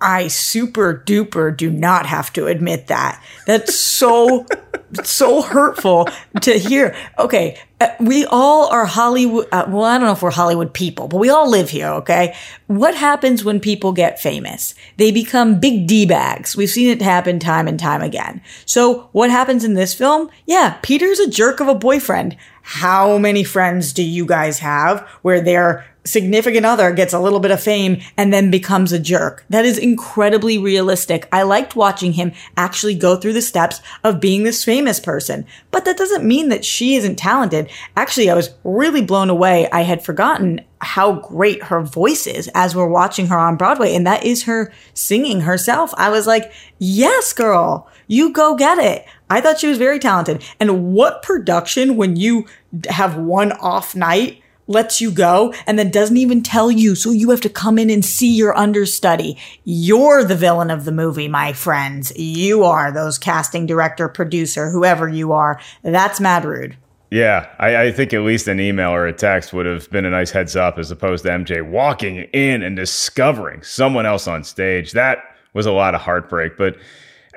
[0.03, 3.23] I super duper do not have to admit that.
[3.47, 4.47] That's so,
[5.05, 6.09] so hurtful
[6.41, 6.97] to hear.
[7.19, 7.59] Okay.
[7.81, 9.47] Uh, we all are Hollywood.
[9.53, 11.89] Uh, well, I don't know if we're Hollywood people, but we all live here.
[11.89, 12.35] Okay.
[12.67, 14.75] What happens when people get famous?
[14.97, 16.57] They become big D bags.
[16.57, 18.43] We've seen it happen time and time again.
[18.67, 20.31] So what happens in this film?
[20.47, 20.79] Yeah.
[20.83, 22.37] Peter's a jerk of a boyfriend.
[22.63, 27.51] How many friends do you guys have where they're significant other gets a little bit
[27.51, 29.45] of fame and then becomes a jerk.
[29.49, 31.29] That is incredibly realistic.
[31.33, 35.47] I liked watching him actually go through the steps of being this famous person.
[35.71, 37.71] But that doesn't mean that she isn't talented.
[37.97, 39.69] Actually, I was really blown away.
[39.71, 43.95] I had forgotten how great her voice is as we're watching her on Broadway.
[43.95, 45.95] And that is her singing herself.
[45.97, 49.07] I was like, yes, girl, you go get it.
[49.31, 50.43] I thought she was very talented.
[50.59, 52.47] And what production when you
[52.89, 54.42] have one off night
[54.73, 56.95] lets you go and then doesn't even tell you.
[56.95, 59.39] So you have to come in and see your understudy.
[59.65, 62.13] You're the villain of the movie, my friends.
[62.17, 65.61] You are those casting director, producer, whoever you are.
[65.83, 66.77] That's mad rude.
[67.11, 70.11] Yeah, I, I, think at least an email or a text would have been a
[70.11, 74.93] nice heads up as opposed to MJ walking in and discovering someone else on stage.
[74.93, 75.19] That
[75.53, 76.57] was a lot of heartbreak.
[76.57, 76.79] But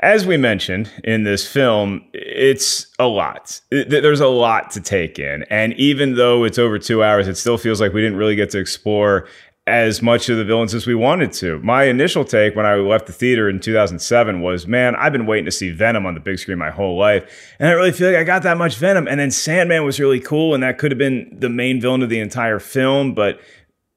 [0.05, 3.59] as we mentioned in this film, it's a lot.
[3.71, 5.43] There's a lot to take in.
[5.49, 8.51] And even though it's over two hours, it still feels like we didn't really get
[8.51, 9.27] to explore
[9.65, 11.57] as much of the villains as we wanted to.
[11.61, 15.45] My initial take when I left the theater in 2007 was, man, I've been waiting
[15.45, 17.55] to see Venom on the big screen my whole life.
[17.57, 19.07] And I really feel like I got that much Venom.
[19.07, 22.09] And then Sandman was really cool, and that could have been the main villain of
[22.09, 23.15] the entire film.
[23.15, 23.39] But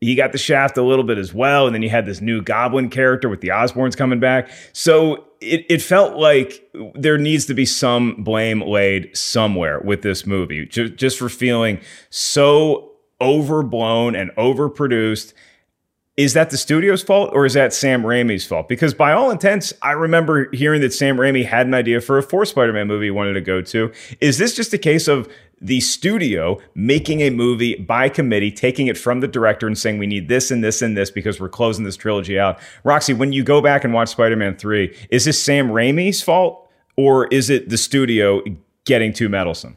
[0.01, 1.67] he got the shaft a little bit as well.
[1.67, 4.49] And then you had this new goblin character with the Osborns coming back.
[4.73, 10.27] So it, it felt like there needs to be some blame laid somewhere with this
[10.27, 15.33] movie, just, just for feeling so overblown and overproduced.
[16.19, 18.69] Is that the studio's fault or is that Sam Raimi's fault?
[18.69, 22.25] Because by all intents, I remember hearing that Sam Raimi had an idea for a
[22.25, 23.93] fourth Spider-Man movie he wanted to go to.
[24.21, 25.29] Is this just a case of
[25.61, 30.09] the studio making a movie by committee, taking it from the director and saying, we
[30.09, 32.59] need this and this and this because we're closing this trilogy out.
[32.83, 36.69] Roxy, when you go back and watch Spider Man 3, is this Sam Raimi's fault
[36.97, 38.43] or is it the studio
[38.85, 39.77] getting too meddlesome?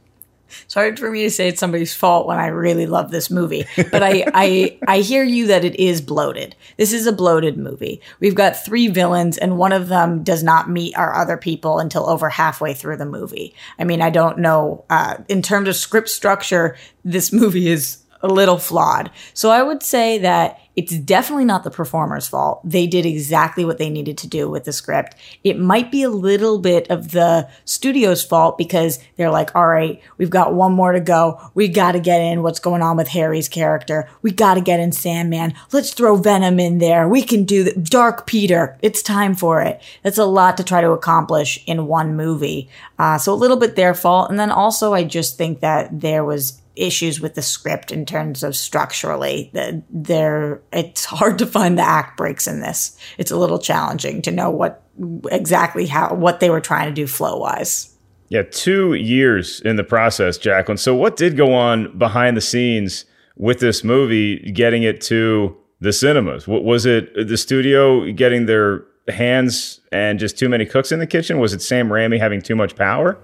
[0.64, 3.66] It's hard for me to say it's somebody's fault when I really love this movie,
[3.92, 6.56] but I, I, I hear you that it is bloated.
[6.78, 8.02] This is a bloated movie.
[8.20, 12.10] We've got three villains and one of them does not meet our other people until
[12.10, 13.54] over halfway through the movie.
[13.80, 18.28] I mean, I don't know, uh, in terms of script structure, this movie is a
[18.28, 19.12] little flawed.
[19.34, 22.62] So I would say that it's definitely not the performer's fault.
[22.64, 25.16] They did exactly what they needed to do with the script.
[25.44, 30.02] It might be a little bit of the studio's fault because they're like, all right,
[30.18, 31.42] we've got one more to go.
[31.54, 34.10] We got to get in what's going on with Harry's character.
[34.22, 35.56] We got to get in Sandman.
[35.74, 37.08] Let's throw Venom in there.
[37.08, 38.78] We can do the Dark Peter.
[38.82, 39.82] It's time for it.
[40.04, 42.70] That's a lot to try to accomplish in one movie.
[42.98, 44.30] Uh, so a little bit their fault.
[44.30, 48.44] And then also, I just think that there was issues with the script in terms
[48.44, 49.50] of structurally.
[49.54, 52.98] The, there, it's hard to find the act breaks in this.
[53.18, 54.84] It's a little challenging to know what
[55.32, 57.96] exactly how what they were trying to do flow wise.
[58.30, 60.78] Yeah, two years in the process, Jacqueline.
[60.78, 63.06] So, what did go on behind the scenes
[63.36, 66.48] with this movie, getting it to the cinemas?
[66.48, 67.28] Was it?
[67.28, 71.40] The studio getting their hands and just too many cooks in the kitchen?
[71.40, 73.18] Was it Sam Raimi having too much power?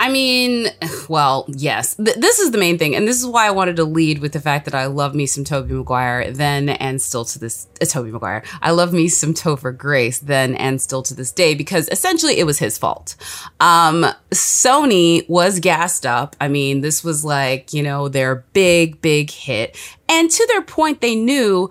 [0.00, 0.68] I mean,
[1.08, 1.94] well, yes.
[1.94, 2.96] Th- this is the main thing.
[2.96, 5.26] And this is why I wanted to lead with the fact that I love me
[5.26, 8.42] some Tobey Maguire then and still to this, uh, Tobey Maguire.
[8.62, 12.44] I love me some Topher Grace then and still to this day because essentially it
[12.44, 13.14] was his fault.
[13.60, 16.34] Um, Sony was gassed up.
[16.40, 19.76] I mean, this was like, you know, their big, big hit.
[20.08, 21.70] And to their point, they knew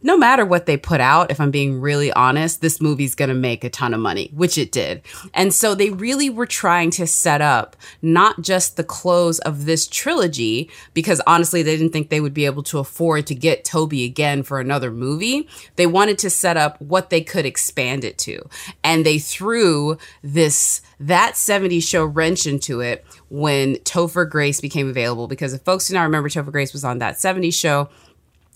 [0.00, 3.34] no matter what they put out, if I'm being really honest, this movie's going to
[3.34, 5.02] make a ton of money, which it did.
[5.34, 9.88] And so they really were trying to set up not just the close of this
[9.88, 14.04] trilogy, because honestly, they didn't think they would be able to afford to get Tobey
[14.04, 15.48] again for another movie.
[15.74, 18.48] They wanted to set up what they could expand it to.
[18.84, 25.26] And they threw this, that 70s show wrench into it when Topher Grace became available.
[25.26, 27.88] Because if folks do not remember, Topher Grace was on that 70s show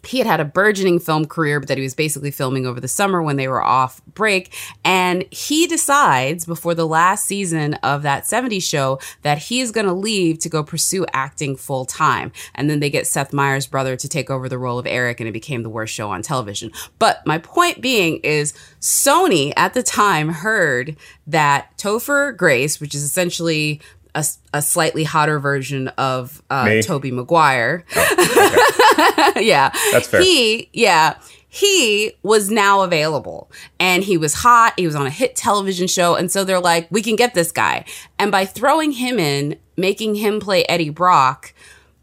[0.04, 2.88] he had had a burgeoning film career, but that he was basically filming over the
[2.88, 4.54] summer when they were off break.
[4.84, 9.86] And he decides before the last season of that 70s show that he is going
[9.86, 12.32] to leave to go pursue acting full time.
[12.54, 15.28] And then they get Seth Meyers' brother to take over the role of Eric, and
[15.28, 16.72] it became the worst show on television.
[16.98, 20.96] But my point being is Sony at the time heard
[21.26, 23.80] that Topher Grace, which is essentially
[24.14, 27.84] a, a, slightly hotter version of uh, Tobey Maguire.
[27.96, 29.44] Oh, okay.
[29.46, 29.70] yeah.
[29.92, 30.22] That's fair.
[30.22, 31.18] He, yeah.
[31.48, 34.74] He was now available and he was hot.
[34.78, 36.14] He was on a hit television show.
[36.14, 37.84] And so they're like, we can get this guy.
[38.18, 41.52] And by throwing him in, making him play Eddie Brock,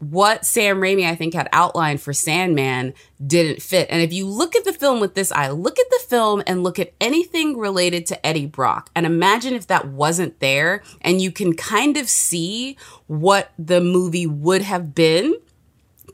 [0.00, 2.94] what Sam Raimi, I think, had outlined for Sandman
[3.24, 3.86] didn't fit.
[3.90, 6.62] And if you look at the film with this eye, look at the film and
[6.62, 11.30] look at anything related to Eddie Brock and imagine if that wasn't there and you
[11.30, 15.34] can kind of see what the movie would have been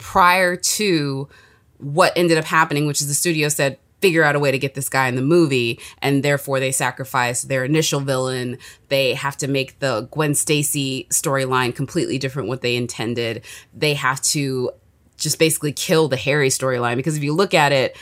[0.01, 1.29] prior to
[1.79, 4.75] what ended up happening, which is the studio said, figure out a way to get
[4.75, 8.57] this guy in the movie and therefore they sacrifice their initial villain.
[8.89, 13.45] They have to make the gwen stacy storyline completely different what they intended.
[13.75, 14.71] They have to
[15.17, 17.97] just basically kill the harry storyline because if you look at it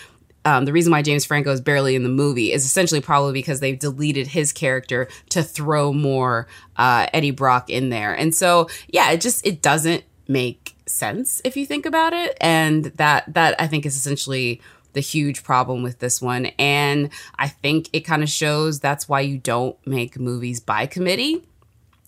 [0.44, 3.60] um, the reason why James Franco is barely in the movie is essentially probably because
[3.60, 6.46] they've deleted his character to throw more
[6.76, 11.56] uh, Eddie Brock in there, and so yeah, it just it doesn't make sense if
[11.56, 14.60] you think about it, and that that I think is essentially
[14.94, 16.46] the huge problem with this one.
[16.58, 21.44] And I think it kind of shows that's why you don't make movies by committee.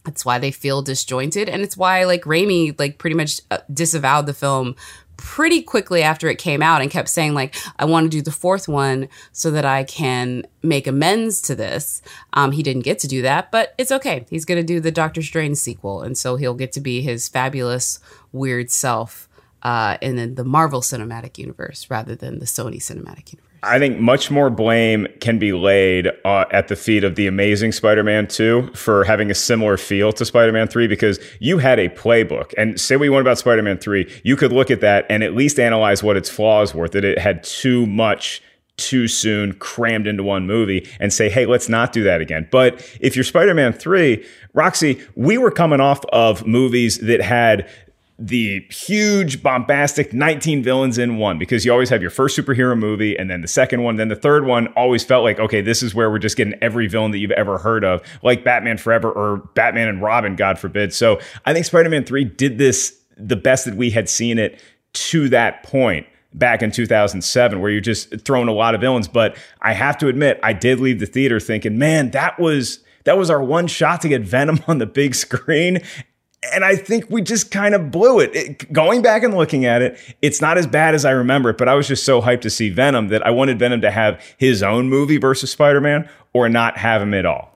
[0.06, 1.48] It's why they feel disjointed.
[1.48, 4.76] And it's why, like, Raimi, like, pretty much uh, disavowed the film
[5.16, 8.30] pretty quickly after it came out and kept saying like i want to do the
[8.30, 12.02] fourth one so that i can make amends to this
[12.34, 14.90] um, he didn't get to do that but it's okay he's going to do the
[14.90, 17.98] doctor strange sequel and so he'll get to be his fabulous
[18.32, 19.25] weird self
[19.66, 23.42] uh, in the Marvel Cinematic Universe rather than the Sony Cinematic Universe.
[23.64, 27.72] I think much more blame can be laid uh, at the feet of the Amazing
[27.72, 32.54] Spider-Man 2 for having a similar feel to Spider-Man 3 because you had a playbook.
[32.56, 35.34] And say what you want about Spider-Man 3, you could look at that and at
[35.34, 36.88] least analyze what its flaws were.
[36.88, 38.40] That it had too much
[38.76, 42.46] too soon crammed into one movie and say, hey, let's not do that again.
[42.52, 47.68] But if you're Spider Man 3, Roxy, we were coming off of movies that had
[48.18, 53.14] the huge bombastic 19 villains in one because you always have your first superhero movie
[53.14, 55.94] and then the second one then the third one always felt like okay this is
[55.94, 59.38] where we're just getting every villain that you've ever heard of like batman forever or
[59.54, 60.94] batman and robin god forbid.
[60.94, 64.62] So i think spider-man 3 did this the best that we had seen it
[64.94, 69.08] to that point back in 2007 where you're just throwing a lot of villains.
[69.08, 73.18] But i have to admit i did leave the theater thinking man that was that
[73.18, 75.82] was our one shot to get Venom on the big screen
[76.52, 78.34] and I think we just kind of blew it.
[78.34, 78.72] it.
[78.72, 81.68] Going back and looking at it, it's not as bad as I remember it, but
[81.68, 84.62] I was just so hyped to see Venom that I wanted Venom to have his
[84.62, 87.55] own movie versus Spider Man or not have him at all.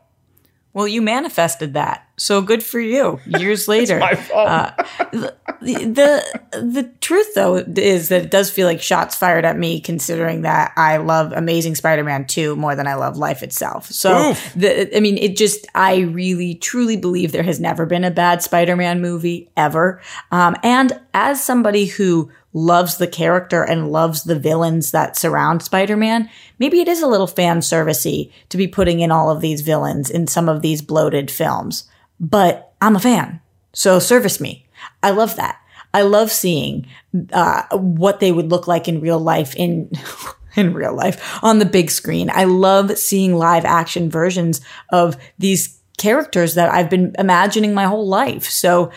[0.73, 2.07] Well, you manifested that.
[2.17, 3.19] So good for you.
[3.27, 3.99] Years later.
[3.99, 4.49] my fault.
[4.49, 4.73] Uh,
[5.13, 9.81] the, the, the truth though is that it does feel like shots fired at me
[9.81, 13.87] considering that I love Amazing Spider-Man 2 more than I love life itself.
[13.87, 18.11] So the, I mean it just I really truly believe there has never been a
[18.11, 20.01] bad Spider-Man movie ever.
[20.31, 26.29] Um, and as somebody who loves the character and loves the villains that surround Spider-Man,
[26.59, 30.11] maybe it is a little fan servicey to be putting in all of these villains
[30.11, 31.85] in some of these bloated films.
[32.19, 33.41] But I'm a fan.
[33.73, 34.67] So service me.
[35.03, 35.61] I love that.
[35.93, 36.87] I love seeing
[37.33, 39.91] uh, what they would look like in real life in
[40.57, 42.31] in real life on the big screen.
[42.33, 48.07] I love seeing live action versions of these characters that I've been imagining my whole
[48.07, 48.45] life.
[48.45, 48.91] So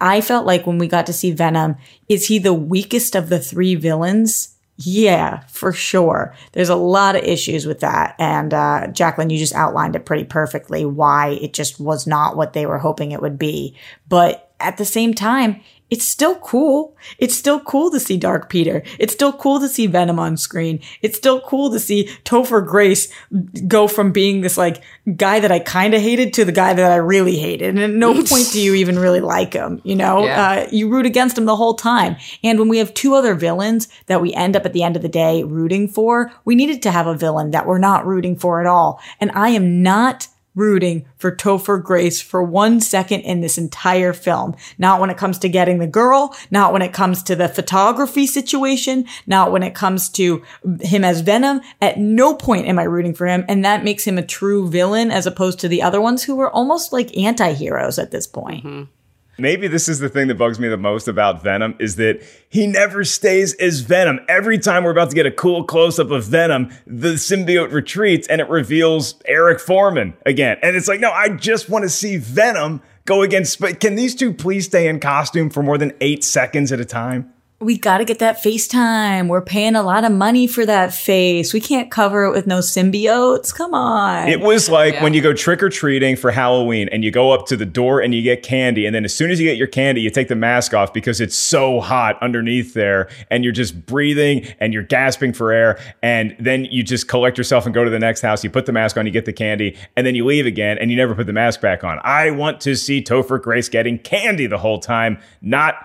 [0.00, 1.76] I felt like when we got to see Venom,
[2.08, 4.56] is he the weakest of the three villains?
[4.78, 6.34] Yeah, for sure.
[6.52, 8.14] There's a lot of issues with that.
[8.18, 12.52] And uh, Jacqueline, you just outlined it pretty perfectly why it just was not what
[12.52, 13.74] they were hoping it would be.
[14.08, 16.96] But at the same time, it's still cool.
[17.18, 18.82] It's still cool to see Dark Peter.
[18.98, 20.80] It's still cool to see Venom on screen.
[21.00, 23.12] It's still cool to see Topher Grace
[23.68, 24.82] go from being this like
[25.16, 27.68] guy that I kind of hated to the guy that I really hated.
[27.68, 29.80] And at no point do you even really like him.
[29.84, 30.50] You know, yeah.
[30.50, 32.16] uh, you root against him the whole time.
[32.42, 35.02] And when we have two other villains that we end up at the end of
[35.02, 38.60] the day rooting for, we needed to have a villain that we're not rooting for
[38.60, 39.00] at all.
[39.20, 40.26] And I am not
[40.56, 44.56] rooting for Topher Grace for one second in this entire film.
[44.78, 48.26] Not when it comes to getting the girl, not when it comes to the photography
[48.26, 50.42] situation, not when it comes to
[50.80, 51.60] him as Venom.
[51.80, 53.44] At no point am I rooting for him.
[53.48, 56.50] And that makes him a true villain as opposed to the other ones who were
[56.50, 58.64] almost like anti-heroes at this point.
[58.64, 58.82] Mm-hmm.
[59.38, 62.66] Maybe this is the thing that bugs me the most about Venom is that he
[62.66, 64.20] never stays as Venom.
[64.28, 68.26] Every time we're about to get a cool close up of Venom, the symbiote retreats
[68.28, 70.56] and it reveals Eric Forman again.
[70.62, 73.60] And it's like, no, I just want to see Venom go against.
[73.60, 76.84] But can these two please stay in costume for more than eight seconds at a
[76.86, 77.32] time?
[77.58, 79.28] We got to get that FaceTime.
[79.28, 81.54] We're paying a lot of money for that face.
[81.54, 83.54] We can't cover it with no symbiotes.
[83.54, 84.28] Come on.
[84.28, 85.02] It was like yeah.
[85.02, 88.00] when you go trick or treating for Halloween and you go up to the door
[88.00, 88.84] and you get candy.
[88.84, 91.18] And then as soon as you get your candy, you take the mask off because
[91.18, 95.80] it's so hot underneath there and you're just breathing and you're gasping for air.
[96.02, 98.44] And then you just collect yourself and go to the next house.
[98.44, 100.90] You put the mask on, you get the candy, and then you leave again and
[100.90, 102.00] you never put the mask back on.
[102.04, 105.76] I want to see Topher Grace getting candy the whole time, not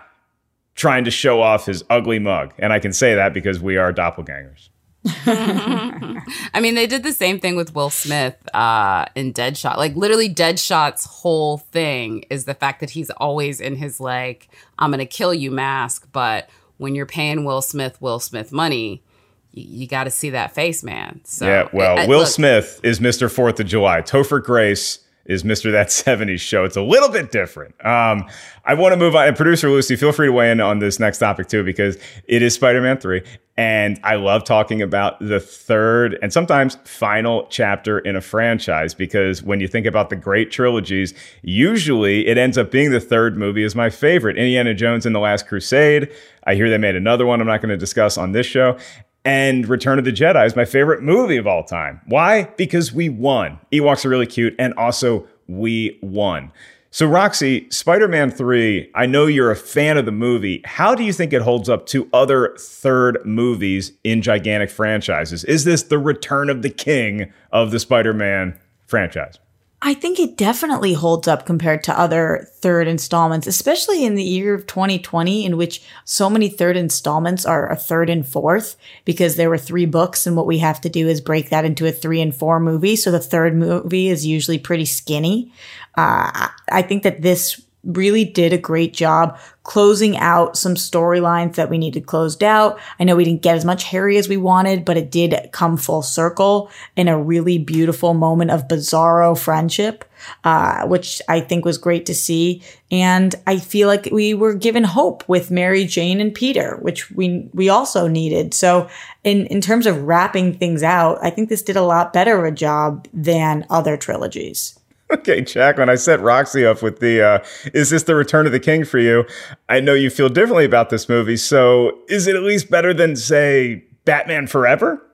[0.76, 2.54] trying to show off his ugly mug.
[2.58, 4.70] And I can say that because we are doppelgangers.
[5.26, 9.78] I mean, they did the same thing with Will Smith uh, in Deadshot.
[9.78, 14.92] Like, literally, Deadshot's whole thing is the fact that he's always in his, like, I'm
[14.92, 16.08] going to kill you mask.
[16.12, 19.04] But when you're paying Will Smith Will Smith money,
[19.52, 21.22] you, you got to see that face, man.
[21.24, 23.30] So, yeah, well, it, Will look, Smith is Mr.
[23.32, 24.02] Fourth of July.
[24.02, 25.72] Topher Grace is Mr.
[25.72, 26.64] That 70s show.
[26.64, 27.74] It's a little bit different.
[27.86, 28.28] Um,
[28.66, 29.28] I want to move on.
[29.28, 31.98] And producer Lucy, feel free to weigh in on this next topic too, because
[32.28, 33.24] it is Spider Man 3.
[33.58, 39.44] And I love talking about the third and sometimes final chapter in a franchise, because
[39.44, 43.64] when you think about the great trilogies, usually it ends up being the third movie
[43.64, 44.38] is my favorite.
[44.38, 46.12] Indiana Jones and the Last Crusade.
[46.46, 48.78] I hear they made another one I'm not going to discuss on this show.
[49.24, 52.02] And Return of the Jedi is my favorite movie of all time.
[52.08, 52.46] Why?
[52.58, 53.60] Because we won.
[53.72, 56.52] Ewoks are really cute, and also we won.
[56.94, 60.62] So, Roxy, Spider Man 3, I know you're a fan of the movie.
[60.66, 65.46] How do you think it holds up to other third movies in gigantic franchises?
[65.46, 69.40] Is this the return of the king of the Spider Man franchise?
[69.84, 74.54] I think it definitely holds up compared to other third installments, especially in the year
[74.54, 78.76] of 2020, in which so many third installments are a third and fourth
[79.06, 80.28] because there were three books.
[80.28, 82.96] And what we have to do is break that into a three and four movie.
[82.96, 85.52] So the third movie is usually pretty skinny.
[85.96, 91.70] Uh, I think that this really did a great job closing out some storylines that
[91.70, 92.80] we needed closed out.
[93.00, 95.78] I know we didn't get as much Harry as we wanted, but it did come
[95.78, 100.04] full circle in a really beautiful moment of bizarro friendship,
[100.44, 102.64] uh, which I think was great to see.
[102.90, 107.48] And I feel like we were given hope with Mary Jane and Peter, which we,
[107.54, 108.54] we also needed.
[108.54, 108.90] So
[109.24, 112.52] in, in terms of wrapping things out, I think this did a lot better a
[112.52, 114.80] job than other trilogies.
[115.12, 118.51] Okay, Jack, when I set Roxy up with the, uh, is this the return of
[118.51, 119.26] the king for you?
[119.68, 121.38] I know you feel differently about this movie.
[121.38, 125.05] So is it at least better than, say, Batman Forever?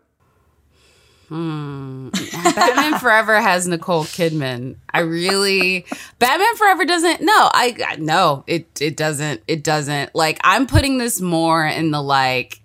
[1.29, 2.09] Hmm.
[2.55, 4.77] Batman Forever has Nicole Kidman.
[4.93, 5.85] I really
[6.19, 10.15] Batman Forever doesn't no, I no, it it doesn't it doesn't.
[10.15, 12.61] Like I'm putting this more in the like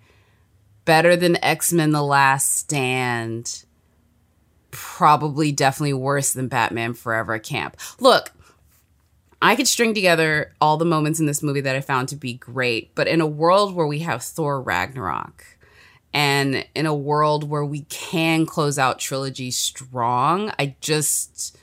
[0.85, 3.65] better than X-Men the Last Stand
[4.73, 7.77] probably definitely worse than Batman Forever Camp.
[7.99, 8.31] Look,
[9.41, 12.33] I could string together all the moments in this movie that I found to be
[12.33, 15.45] great, but in a world where we have Thor Ragnarok
[16.13, 21.57] and in a world where we can close out trilogy strong, I just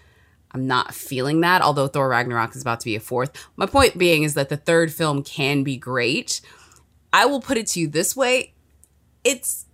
[0.53, 3.33] I'm not feeling that, although Thor Ragnarok is about to be a fourth.
[3.57, 6.41] My point being is that the third film can be great.
[7.13, 8.53] I will put it to you this way.
[9.25, 9.67] It's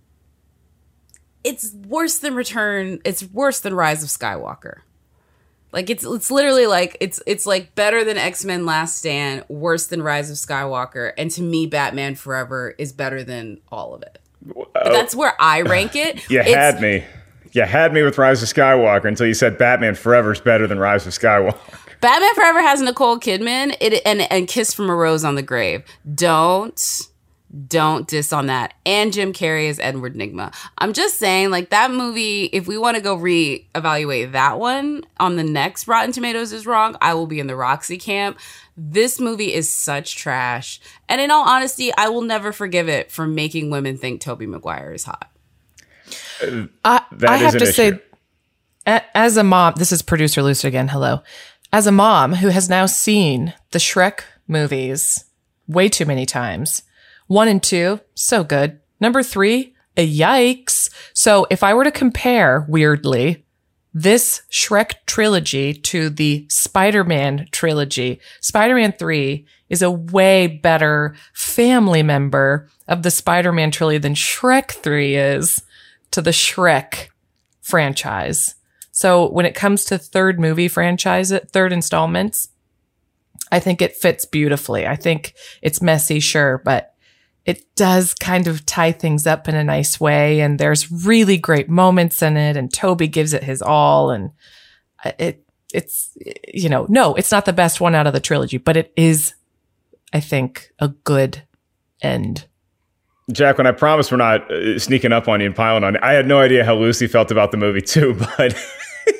[1.47, 2.99] it's worse than Return.
[3.05, 4.79] It's worse than Rise of Skywalker.
[5.71, 10.01] Like it's it's literally like it's it's like better than X-Men Last Stand, worse than
[10.01, 14.19] Rise of Skywalker, and to me Batman Forever is better than all of it.
[14.41, 16.17] But that's where I uh, rank it.
[16.29, 17.03] you it's, had me.
[17.51, 20.79] You had me with Rise of Skywalker until you said Batman Forever is better than
[20.79, 21.57] Rise of Skywalker.
[22.01, 25.83] Batman Forever has Nicole Kidman it, and and Kiss from a Rose on the Grave.
[26.13, 27.07] Don't
[27.67, 28.73] don't diss on that.
[28.85, 30.53] And Jim Carrey is Edward Nygma.
[30.77, 35.37] I'm just saying, like that movie, if we want to go re-evaluate that one on
[35.37, 38.37] the next Rotten Tomatoes is wrong, I will be in the Roxy camp.
[38.75, 40.79] This movie is such trash.
[41.07, 44.91] And in all honesty, I will never forgive it for making women think Tobey Maguire
[44.93, 45.31] is hot.
[46.41, 47.71] Uh, I, I have to issue.
[47.71, 47.99] say,
[48.85, 50.89] as a mom, this is producer Lucy again.
[50.89, 51.21] Hello.
[51.73, 55.25] As a mom who has now seen the Shrek movies
[55.67, 56.83] way too many times,
[57.27, 58.79] one and two, so good.
[58.99, 60.89] Number three, a yikes.
[61.13, 63.45] So if I were to compare, weirdly,
[63.93, 72.69] this Shrek trilogy to the Spider-Man trilogy, Spider-Man 3 is a way better family member
[72.87, 75.63] of the Spider-Man trilogy than Shrek 3 is
[76.11, 77.07] to the Shrek
[77.61, 78.55] franchise.
[78.91, 82.49] So when it comes to third movie franchise, third installments,
[83.51, 84.85] I think it fits beautifully.
[84.85, 86.93] I think it's messy, sure, but
[87.47, 90.41] it does kind of tie things up in a nice way.
[90.41, 92.57] And there's really great moments in it.
[92.57, 94.11] And Tobey gives it his all.
[94.11, 94.31] And
[95.17, 96.15] it, it's,
[96.53, 99.33] you know, no, it's not the best one out of the trilogy, but it is,
[100.11, 101.43] I think, a good
[102.01, 102.47] end.
[103.31, 106.13] Jack, when I promise we're not uh, sneaking up on you and piling on I
[106.13, 108.57] had no idea how Lucy felt about the movie too, but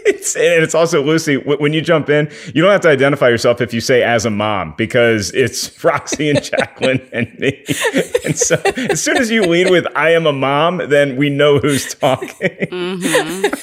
[0.05, 1.37] it's, and it's also Lucy.
[1.37, 4.29] When you jump in, you don't have to identify yourself if you say as a
[4.29, 7.63] mom because it's Roxy and Jacqueline and me.
[8.25, 11.59] And so as soon as you lead with "I am a mom," then we know
[11.59, 12.27] who's talking.
[12.49, 13.53] Mm-hmm.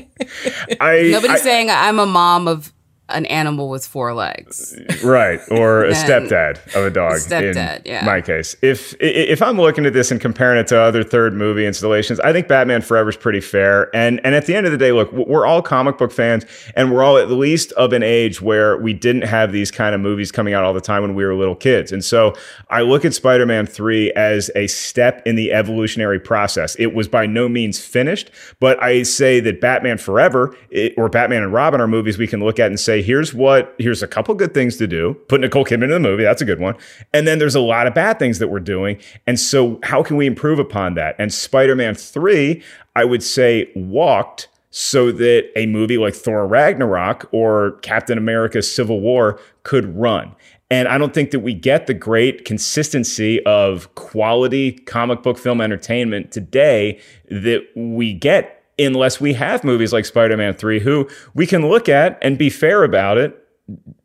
[0.80, 2.72] I, Nobody's I, saying I'm a mom of
[3.12, 4.76] an animal with four legs.
[5.04, 5.40] Right.
[5.50, 7.12] Or a stepdad of a dog.
[7.12, 8.04] A stepdad, in yeah.
[8.04, 8.56] My case.
[8.62, 12.32] If if I'm looking at this and comparing it to other third movie installations, I
[12.32, 13.94] think Batman Forever is pretty fair.
[13.94, 16.44] And and at the end of the day, look, we're all comic book fans
[16.76, 20.00] and we're all at least of an age where we didn't have these kind of
[20.00, 21.92] movies coming out all the time when we were little kids.
[21.92, 22.34] And so
[22.70, 26.74] I look at Spider-Man 3 as a step in the evolutionary process.
[26.76, 31.42] It was by no means finished, but I say that Batman Forever it, or Batman
[31.42, 34.34] and Robin are movies we can look at and say here's what, here's a couple
[34.34, 35.14] good things to do.
[35.28, 36.22] Put Nicole Kidman in the movie.
[36.22, 36.76] That's a good one.
[37.12, 38.98] And then there's a lot of bad things that we're doing.
[39.26, 41.16] And so how can we improve upon that?
[41.18, 42.62] And Spider-Man 3,
[42.96, 49.00] I would say walked so that a movie like Thor Ragnarok or Captain America Civil
[49.00, 50.34] War could run.
[50.70, 55.60] And I don't think that we get the great consistency of quality comic book film
[55.60, 56.98] entertainment today
[57.30, 62.18] that we get unless we have movies like Spider-Man 3 who we can look at
[62.22, 63.38] and be fair about it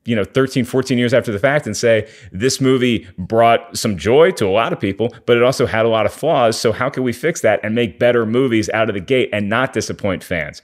[0.05, 4.32] you know 13 14 years after the fact and say this movie brought some joy
[4.32, 6.59] to a lot of people but it also had a lot of flaws.
[6.59, 9.49] So how can we fix that and make better movies out of the gate and
[9.49, 10.61] not disappoint fans?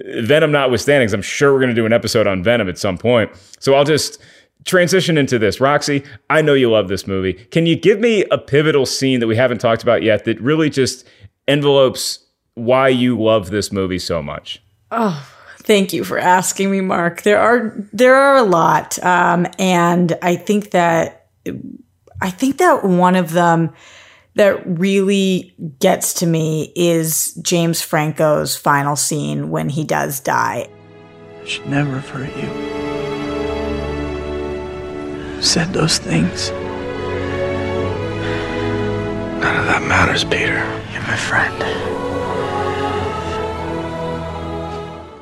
[0.00, 2.98] Venom notwithstanding because i'm sure we're going to do an episode on venom at some
[2.98, 3.30] point.
[3.60, 4.20] So i'll just
[4.64, 5.60] transition into this.
[5.60, 7.32] Roxy i know you love this movie.
[7.32, 10.70] Can you give me a pivotal scene that we haven't talked about yet that really
[10.70, 11.06] just
[11.48, 12.23] envelopes
[12.54, 14.62] why you love this movie so much.
[14.90, 15.26] Oh,
[15.60, 17.22] thank you for asking me, Mark.
[17.22, 21.28] There are there are a lot, um, and I think that
[22.20, 23.72] I think that one of them
[24.36, 30.68] that really gets to me is James Franco's final scene when he does die.
[31.40, 32.74] I should never have hurt you.
[35.42, 36.50] Said those things.
[39.40, 40.64] None of that matters, Peter.
[40.92, 41.93] You're my friend.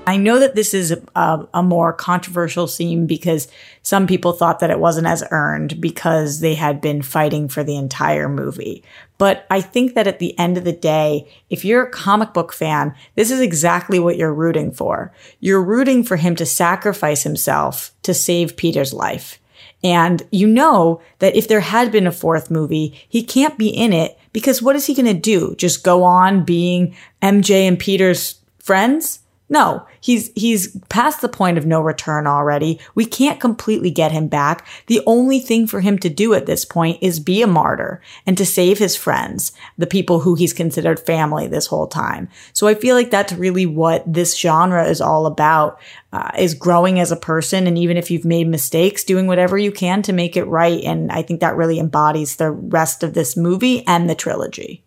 [0.04, 3.46] I know that this is a, a, more controversial scene because
[3.82, 7.76] some people thought that it wasn't as earned because they had been fighting for the
[7.76, 8.82] entire movie.
[9.16, 12.52] But I think that at the end of the day, if you're a comic book
[12.52, 15.12] fan, this is exactly what you're rooting for.
[15.38, 19.38] You're rooting for him to sacrifice himself to save Peter's life.
[19.84, 23.92] And you know that if there had been a fourth movie, he can't be in
[23.92, 25.54] it because what is he going to do?
[25.56, 29.20] Just go on being MJ and Peter's friends?
[29.52, 32.80] No, he's he's past the point of no return already.
[32.94, 34.66] We can't completely get him back.
[34.86, 38.38] The only thing for him to do at this point is be a martyr and
[38.38, 42.30] to save his friends, the people who he's considered family this whole time.
[42.54, 45.78] So I feel like that's really what this genre is all about.
[46.14, 49.72] Uh, is growing as a person and even if you've made mistakes doing whatever you
[49.72, 53.34] can to make it right and i think that really embodies the rest of this
[53.34, 54.84] movie and the trilogy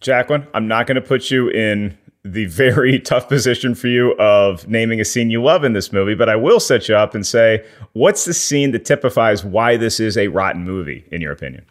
[0.00, 1.94] jacqueline i'm not going to put you in
[2.24, 6.14] the very tough position for you of naming a scene you love in this movie,
[6.14, 10.00] but I will set you up and say, what's the scene that typifies why this
[10.00, 11.66] is a rotten movie, in your opinion?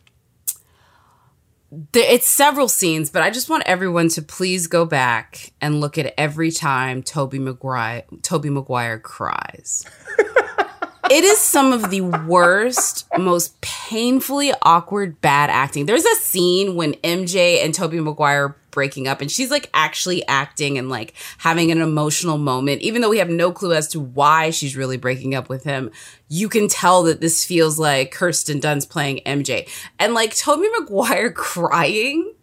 [1.95, 6.13] It's several scenes, but I just want everyone to please go back and look at
[6.19, 9.83] every time Tobey Maguire Tobey Maguire cries.
[11.09, 15.87] it is some of the worst, most painfully awkward bad acting.
[15.87, 19.21] There's a scene when MJ and Tobey Maguire breaking up.
[19.21, 22.82] And she's like actually acting and like having an emotional moment.
[22.82, 25.91] Even though we have no clue as to why she's really breaking up with him
[26.34, 29.69] you can tell that this feels like Kirsten Dunst playing MJ
[29.99, 32.34] and like Tobey Maguire crying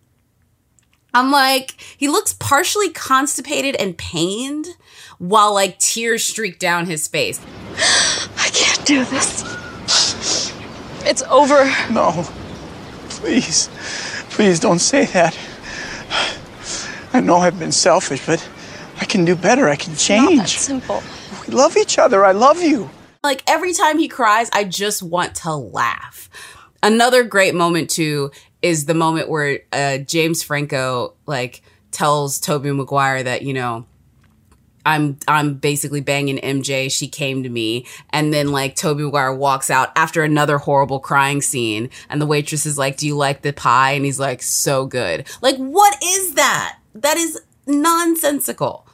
[1.12, 4.66] I'm like he looks partially constipated and pained
[5.18, 7.40] while like tears streak down his face.
[8.36, 9.42] I can't do this.
[11.04, 11.64] It's over.
[11.90, 12.28] No.
[13.08, 13.68] Please.
[14.30, 15.36] Please don't say that
[17.12, 18.46] I know I've been selfish, but
[19.00, 19.68] I can do better.
[19.68, 20.36] I can change.
[20.36, 21.02] Not that simple.
[21.46, 22.24] We love each other.
[22.24, 22.90] I love you.
[23.22, 26.30] Like every time he cries, I just want to laugh.
[26.82, 28.30] Another great moment too
[28.62, 33.86] is the moment where uh, James Franco like tells Tobey Maguire that you know
[34.86, 36.90] I'm I'm basically banging MJ.
[36.90, 41.42] She came to me, and then like Tobey Maguire walks out after another horrible crying
[41.42, 44.86] scene, and the waitress is like, "Do you like the pie?" And he's like, "So
[44.86, 46.78] good." Like, what is that?
[46.94, 48.86] That is nonsensical.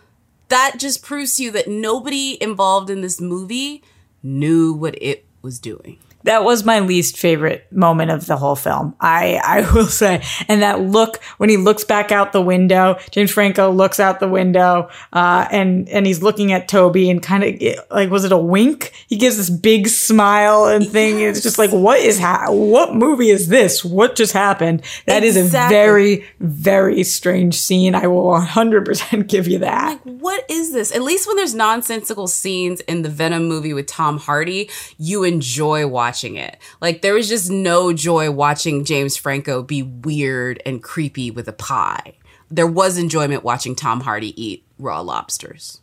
[0.48, 3.82] That just proves to you that nobody involved in this movie
[4.22, 8.94] knew what it was doing that was my least favorite moment of the whole film.
[9.00, 10.22] I, I will say.
[10.48, 14.28] And that look when he looks back out the window, James Franco looks out the
[14.28, 18.38] window, uh, and, and he's looking at Tobey and kind of like, was it a
[18.38, 18.92] wink?
[19.08, 21.20] He gives this big smile and thing.
[21.20, 21.36] Yes.
[21.36, 23.84] It's just like, what is, ha- what movie is this?
[23.84, 24.82] What just happened?
[25.06, 25.28] That exactly.
[25.28, 27.94] is a very, very strange scene.
[27.94, 30.04] I will 100% give you that.
[30.04, 30.94] Like, what is this?
[30.94, 34.68] At least when there's nonsensical scenes in the Venom movie with Tom Hardy,
[34.98, 36.56] you enjoy watching watching it.
[36.80, 41.52] Like there was just no joy watching James Franco be weird and creepy with a
[41.52, 42.14] pie.
[42.50, 45.82] There was enjoyment watching Tom Hardy eat raw lobsters.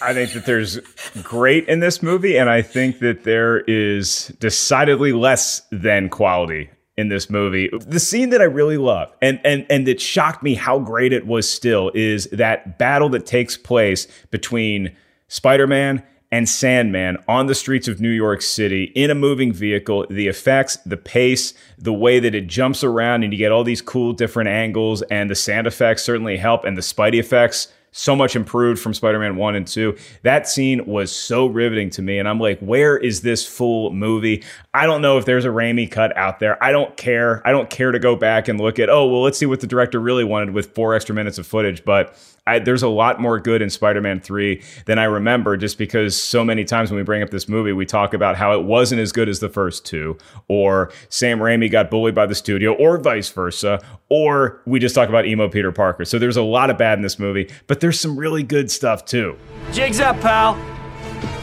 [0.00, 0.78] I think that there's
[1.24, 7.08] great in this movie, and I think that there is decidedly less than quality in
[7.08, 7.68] this movie.
[7.72, 11.26] The scene that I really love and and and that shocked me how great it
[11.26, 14.94] was still is that battle that takes place between
[15.26, 20.06] Spider-Man and Sandman on the streets of New York City in a moving vehicle.
[20.10, 23.82] The effects, the pace, the way that it jumps around and you get all these
[23.82, 28.36] cool different angles, and the sand effects certainly help, and the Spidey effects so much
[28.36, 29.96] improved from Spider-Man 1 and 2.
[30.22, 34.44] That scene was so riveting to me and I'm like, where is this full movie?
[34.74, 36.62] I don't know if there's a Raimi cut out there.
[36.62, 37.40] I don't care.
[37.46, 39.66] I don't care to go back and look at, oh, well, let's see what the
[39.66, 42.14] director really wanted with 4 extra minutes of footage, but
[42.48, 46.44] I, there's a lot more good in Spider-Man 3 than I remember just because so
[46.44, 49.12] many times when we bring up this movie, we talk about how it wasn't as
[49.12, 50.16] good as the first two,
[50.48, 55.08] or Sam Raimi got bullied by the studio, or vice versa, or we just talk
[55.10, 56.04] about emo Peter Parker.
[56.04, 59.04] So there's a lot of bad in this movie, but there's some really good stuff
[59.04, 59.36] too.
[59.72, 60.54] Jigs up, pal.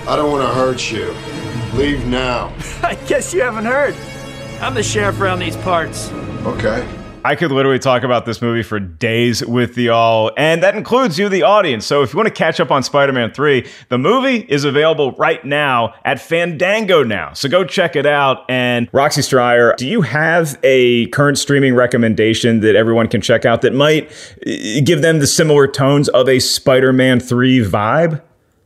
[0.08, 1.14] I don't want to hurt you.
[1.78, 2.56] Leave now.
[2.84, 3.95] I guess you haven't heard.
[4.62, 6.10] I'm the sheriff around these parts.
[6.45, 6.88] Okay.
[7.26, 11.28] I could literally talk about this movie for days with y'all, and that includes you,
[11.28, 11.84] the audience.
[11.84, 15.12] So if you want to catch up on Spider Man 3, the movie is available
[15.14, 17.36] right now at FandangoNOW.
[17.36, 18.46] So go check it out.
[18.48, 23.64] And Roxy Striar, do you have a current streaming recommendation that everyone can check out
[23.64, 24.12] that might
[24.46, 28.22] eh, give them the similar tones of a Spider Man 3 vibe?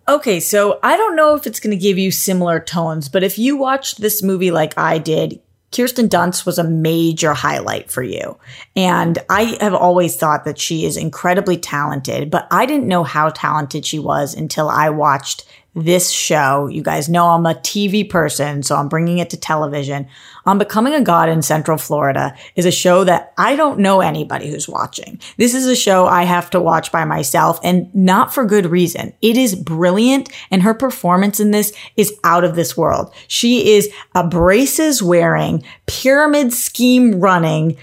[0.09, 3.39] Okay, so I don't know if it's going to give you similar tones, but if
[3.39, 5.39] you watched this movie like I did,
[5.71, 8.37] Kirsten Dunst was a major highlight for you.
[8.75, 13.29] And I have always thought that she is incredibly talented, but I didn't know how
[13.29, 15.45] talented she was until I watched
[15.75, 16.67] this show.
[16.67, 20.07] You guys know I'm a TV person, so I'm bringing it to television
[20.45, 24.49] on Becoming a God in Central Florida is a show that I don't know anybody
[24.49, 25.19] who's watching.
[25.37, 29.13] This is a show I have to watch by myself and not for good reason.
[29.21, 33.13] It is brilliant and her performance in this is out of this world.
[33.27, 37.77] She is a braces wearing, pyramid scheme running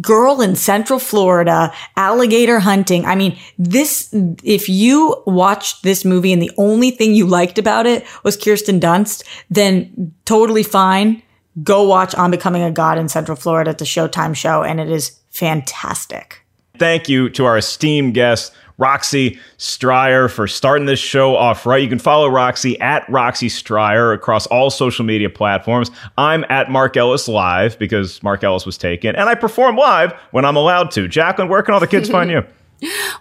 [0.00, 3.04] girl in Central Florida, alligator hunting.
[3.04, 4.10] I mean, this,
[4.42, 8.80] if you watched this movie and the only thing you liked about it was Kirsten
[8.80, 11.22] Dunst, then totally fine
[11.62, 14.88] go watch On Becoming a God in Central Florida at the Showtime show, and it
[14.88, 16.44] is fantastic.
[16.78, 21.82] Thank you to our esteemed guest, Roxy Striar, for starting this show off right.
[21.82, 25.90] You can follow Roxy at Roxy Striar across all social media platforms.
[26.16, 30.44] I'm at Mark Ellis Live because Mark Ellis was taken, and I perform live when
[30.44, 31.06] I'm allowed to.
[31.06, 32.42] Jacqueline, where can all the kids find you?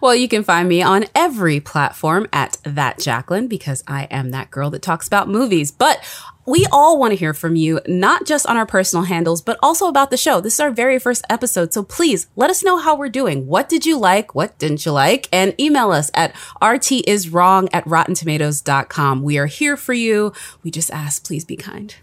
[0.02, 4.50] Well, you can find me on every platform at that Jacqueline because I am that
[4.50, 5.72] girl that talks about movies.
[5.72, 6.04] But
[6.46, 9.88] we all want to hear from you, not just on our personal handles, but also
[9.88, 10.42] about the show.
[10.42, 11.74] This is our very first episode.
[11.74, 13.46] So please let us know how we're doing.
[13.46, 14.34] What did you like?
[14.34, 15.30] What didn't you like?
[15.32, 19.22] And email us at rtiswrong at rottentomatoes.com.
[19.22, 20.34] We are here for you.
[20.64, 21.96] We just ask, please be kind.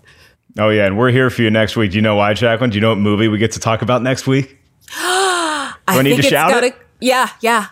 [0.56, 0.86] Oh, yeah.
[0.86, 1.90] And we're here for you next week.
[1.90, 2.70] Do you know why, Jacqueline?
[2.70, 4.50] Do you know what movie we get to talk about next week?
[4.90, 6.76] Do I, I need to shout gotta, it?
[7.00, 7.66] Yeah, yeah.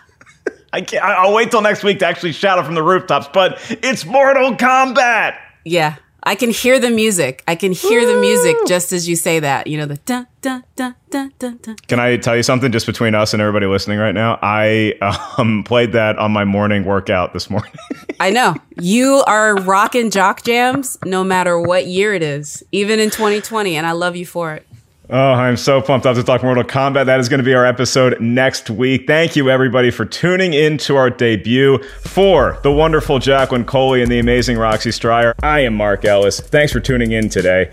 [0.73, 3.57] I can't, I'll wait till next week to actually shout it from the rooftops, but
[3.81, 5.37] it's Mortal Kombat.
[5.63, 5.95] Yeah.
[6.27, 7.41] I can hear the music.
[7.47, 8.15] I can hear Woo!
[8.15, 9.67] the music just as you say that.
[9.67, 11.75] You know the dun dun dun dun dun dun.
[11.87, 14.37] Can I tell you something just between us and everybody listening right now?
[14.41, 14.95] I
[15.37, 17.71] um, played that on my morning workout this morning.
[18.19, 23.09] I know you are rocking jock jams no matter what year it is, even in
[23.09, 24.67] 2020, and I love you for it.
[25.09, 27.05] Oh, I'm so pumped up to talk Mortal Kombat.
[27.05, 29.07] That is going to be our episode next week.
[29.07, 31.81] Thank you, everybody, for tuning in to our debut.
[32.01, 36.41] For the wonderful Jacqueline Coley and the amazing Roxy Striar, I am Mark Ellis.
[36.41, 37.71] Thanks for tuning in today.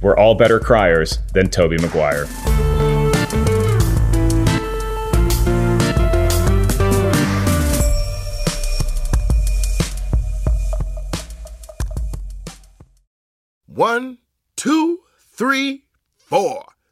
[0.00, 2.24] We're all better criers than Tobey Maguire.
[13.66, 14.16] One,
[14.56, 15.00] two,
[15.34, 15.84] three,
[16.16, 16.69] four.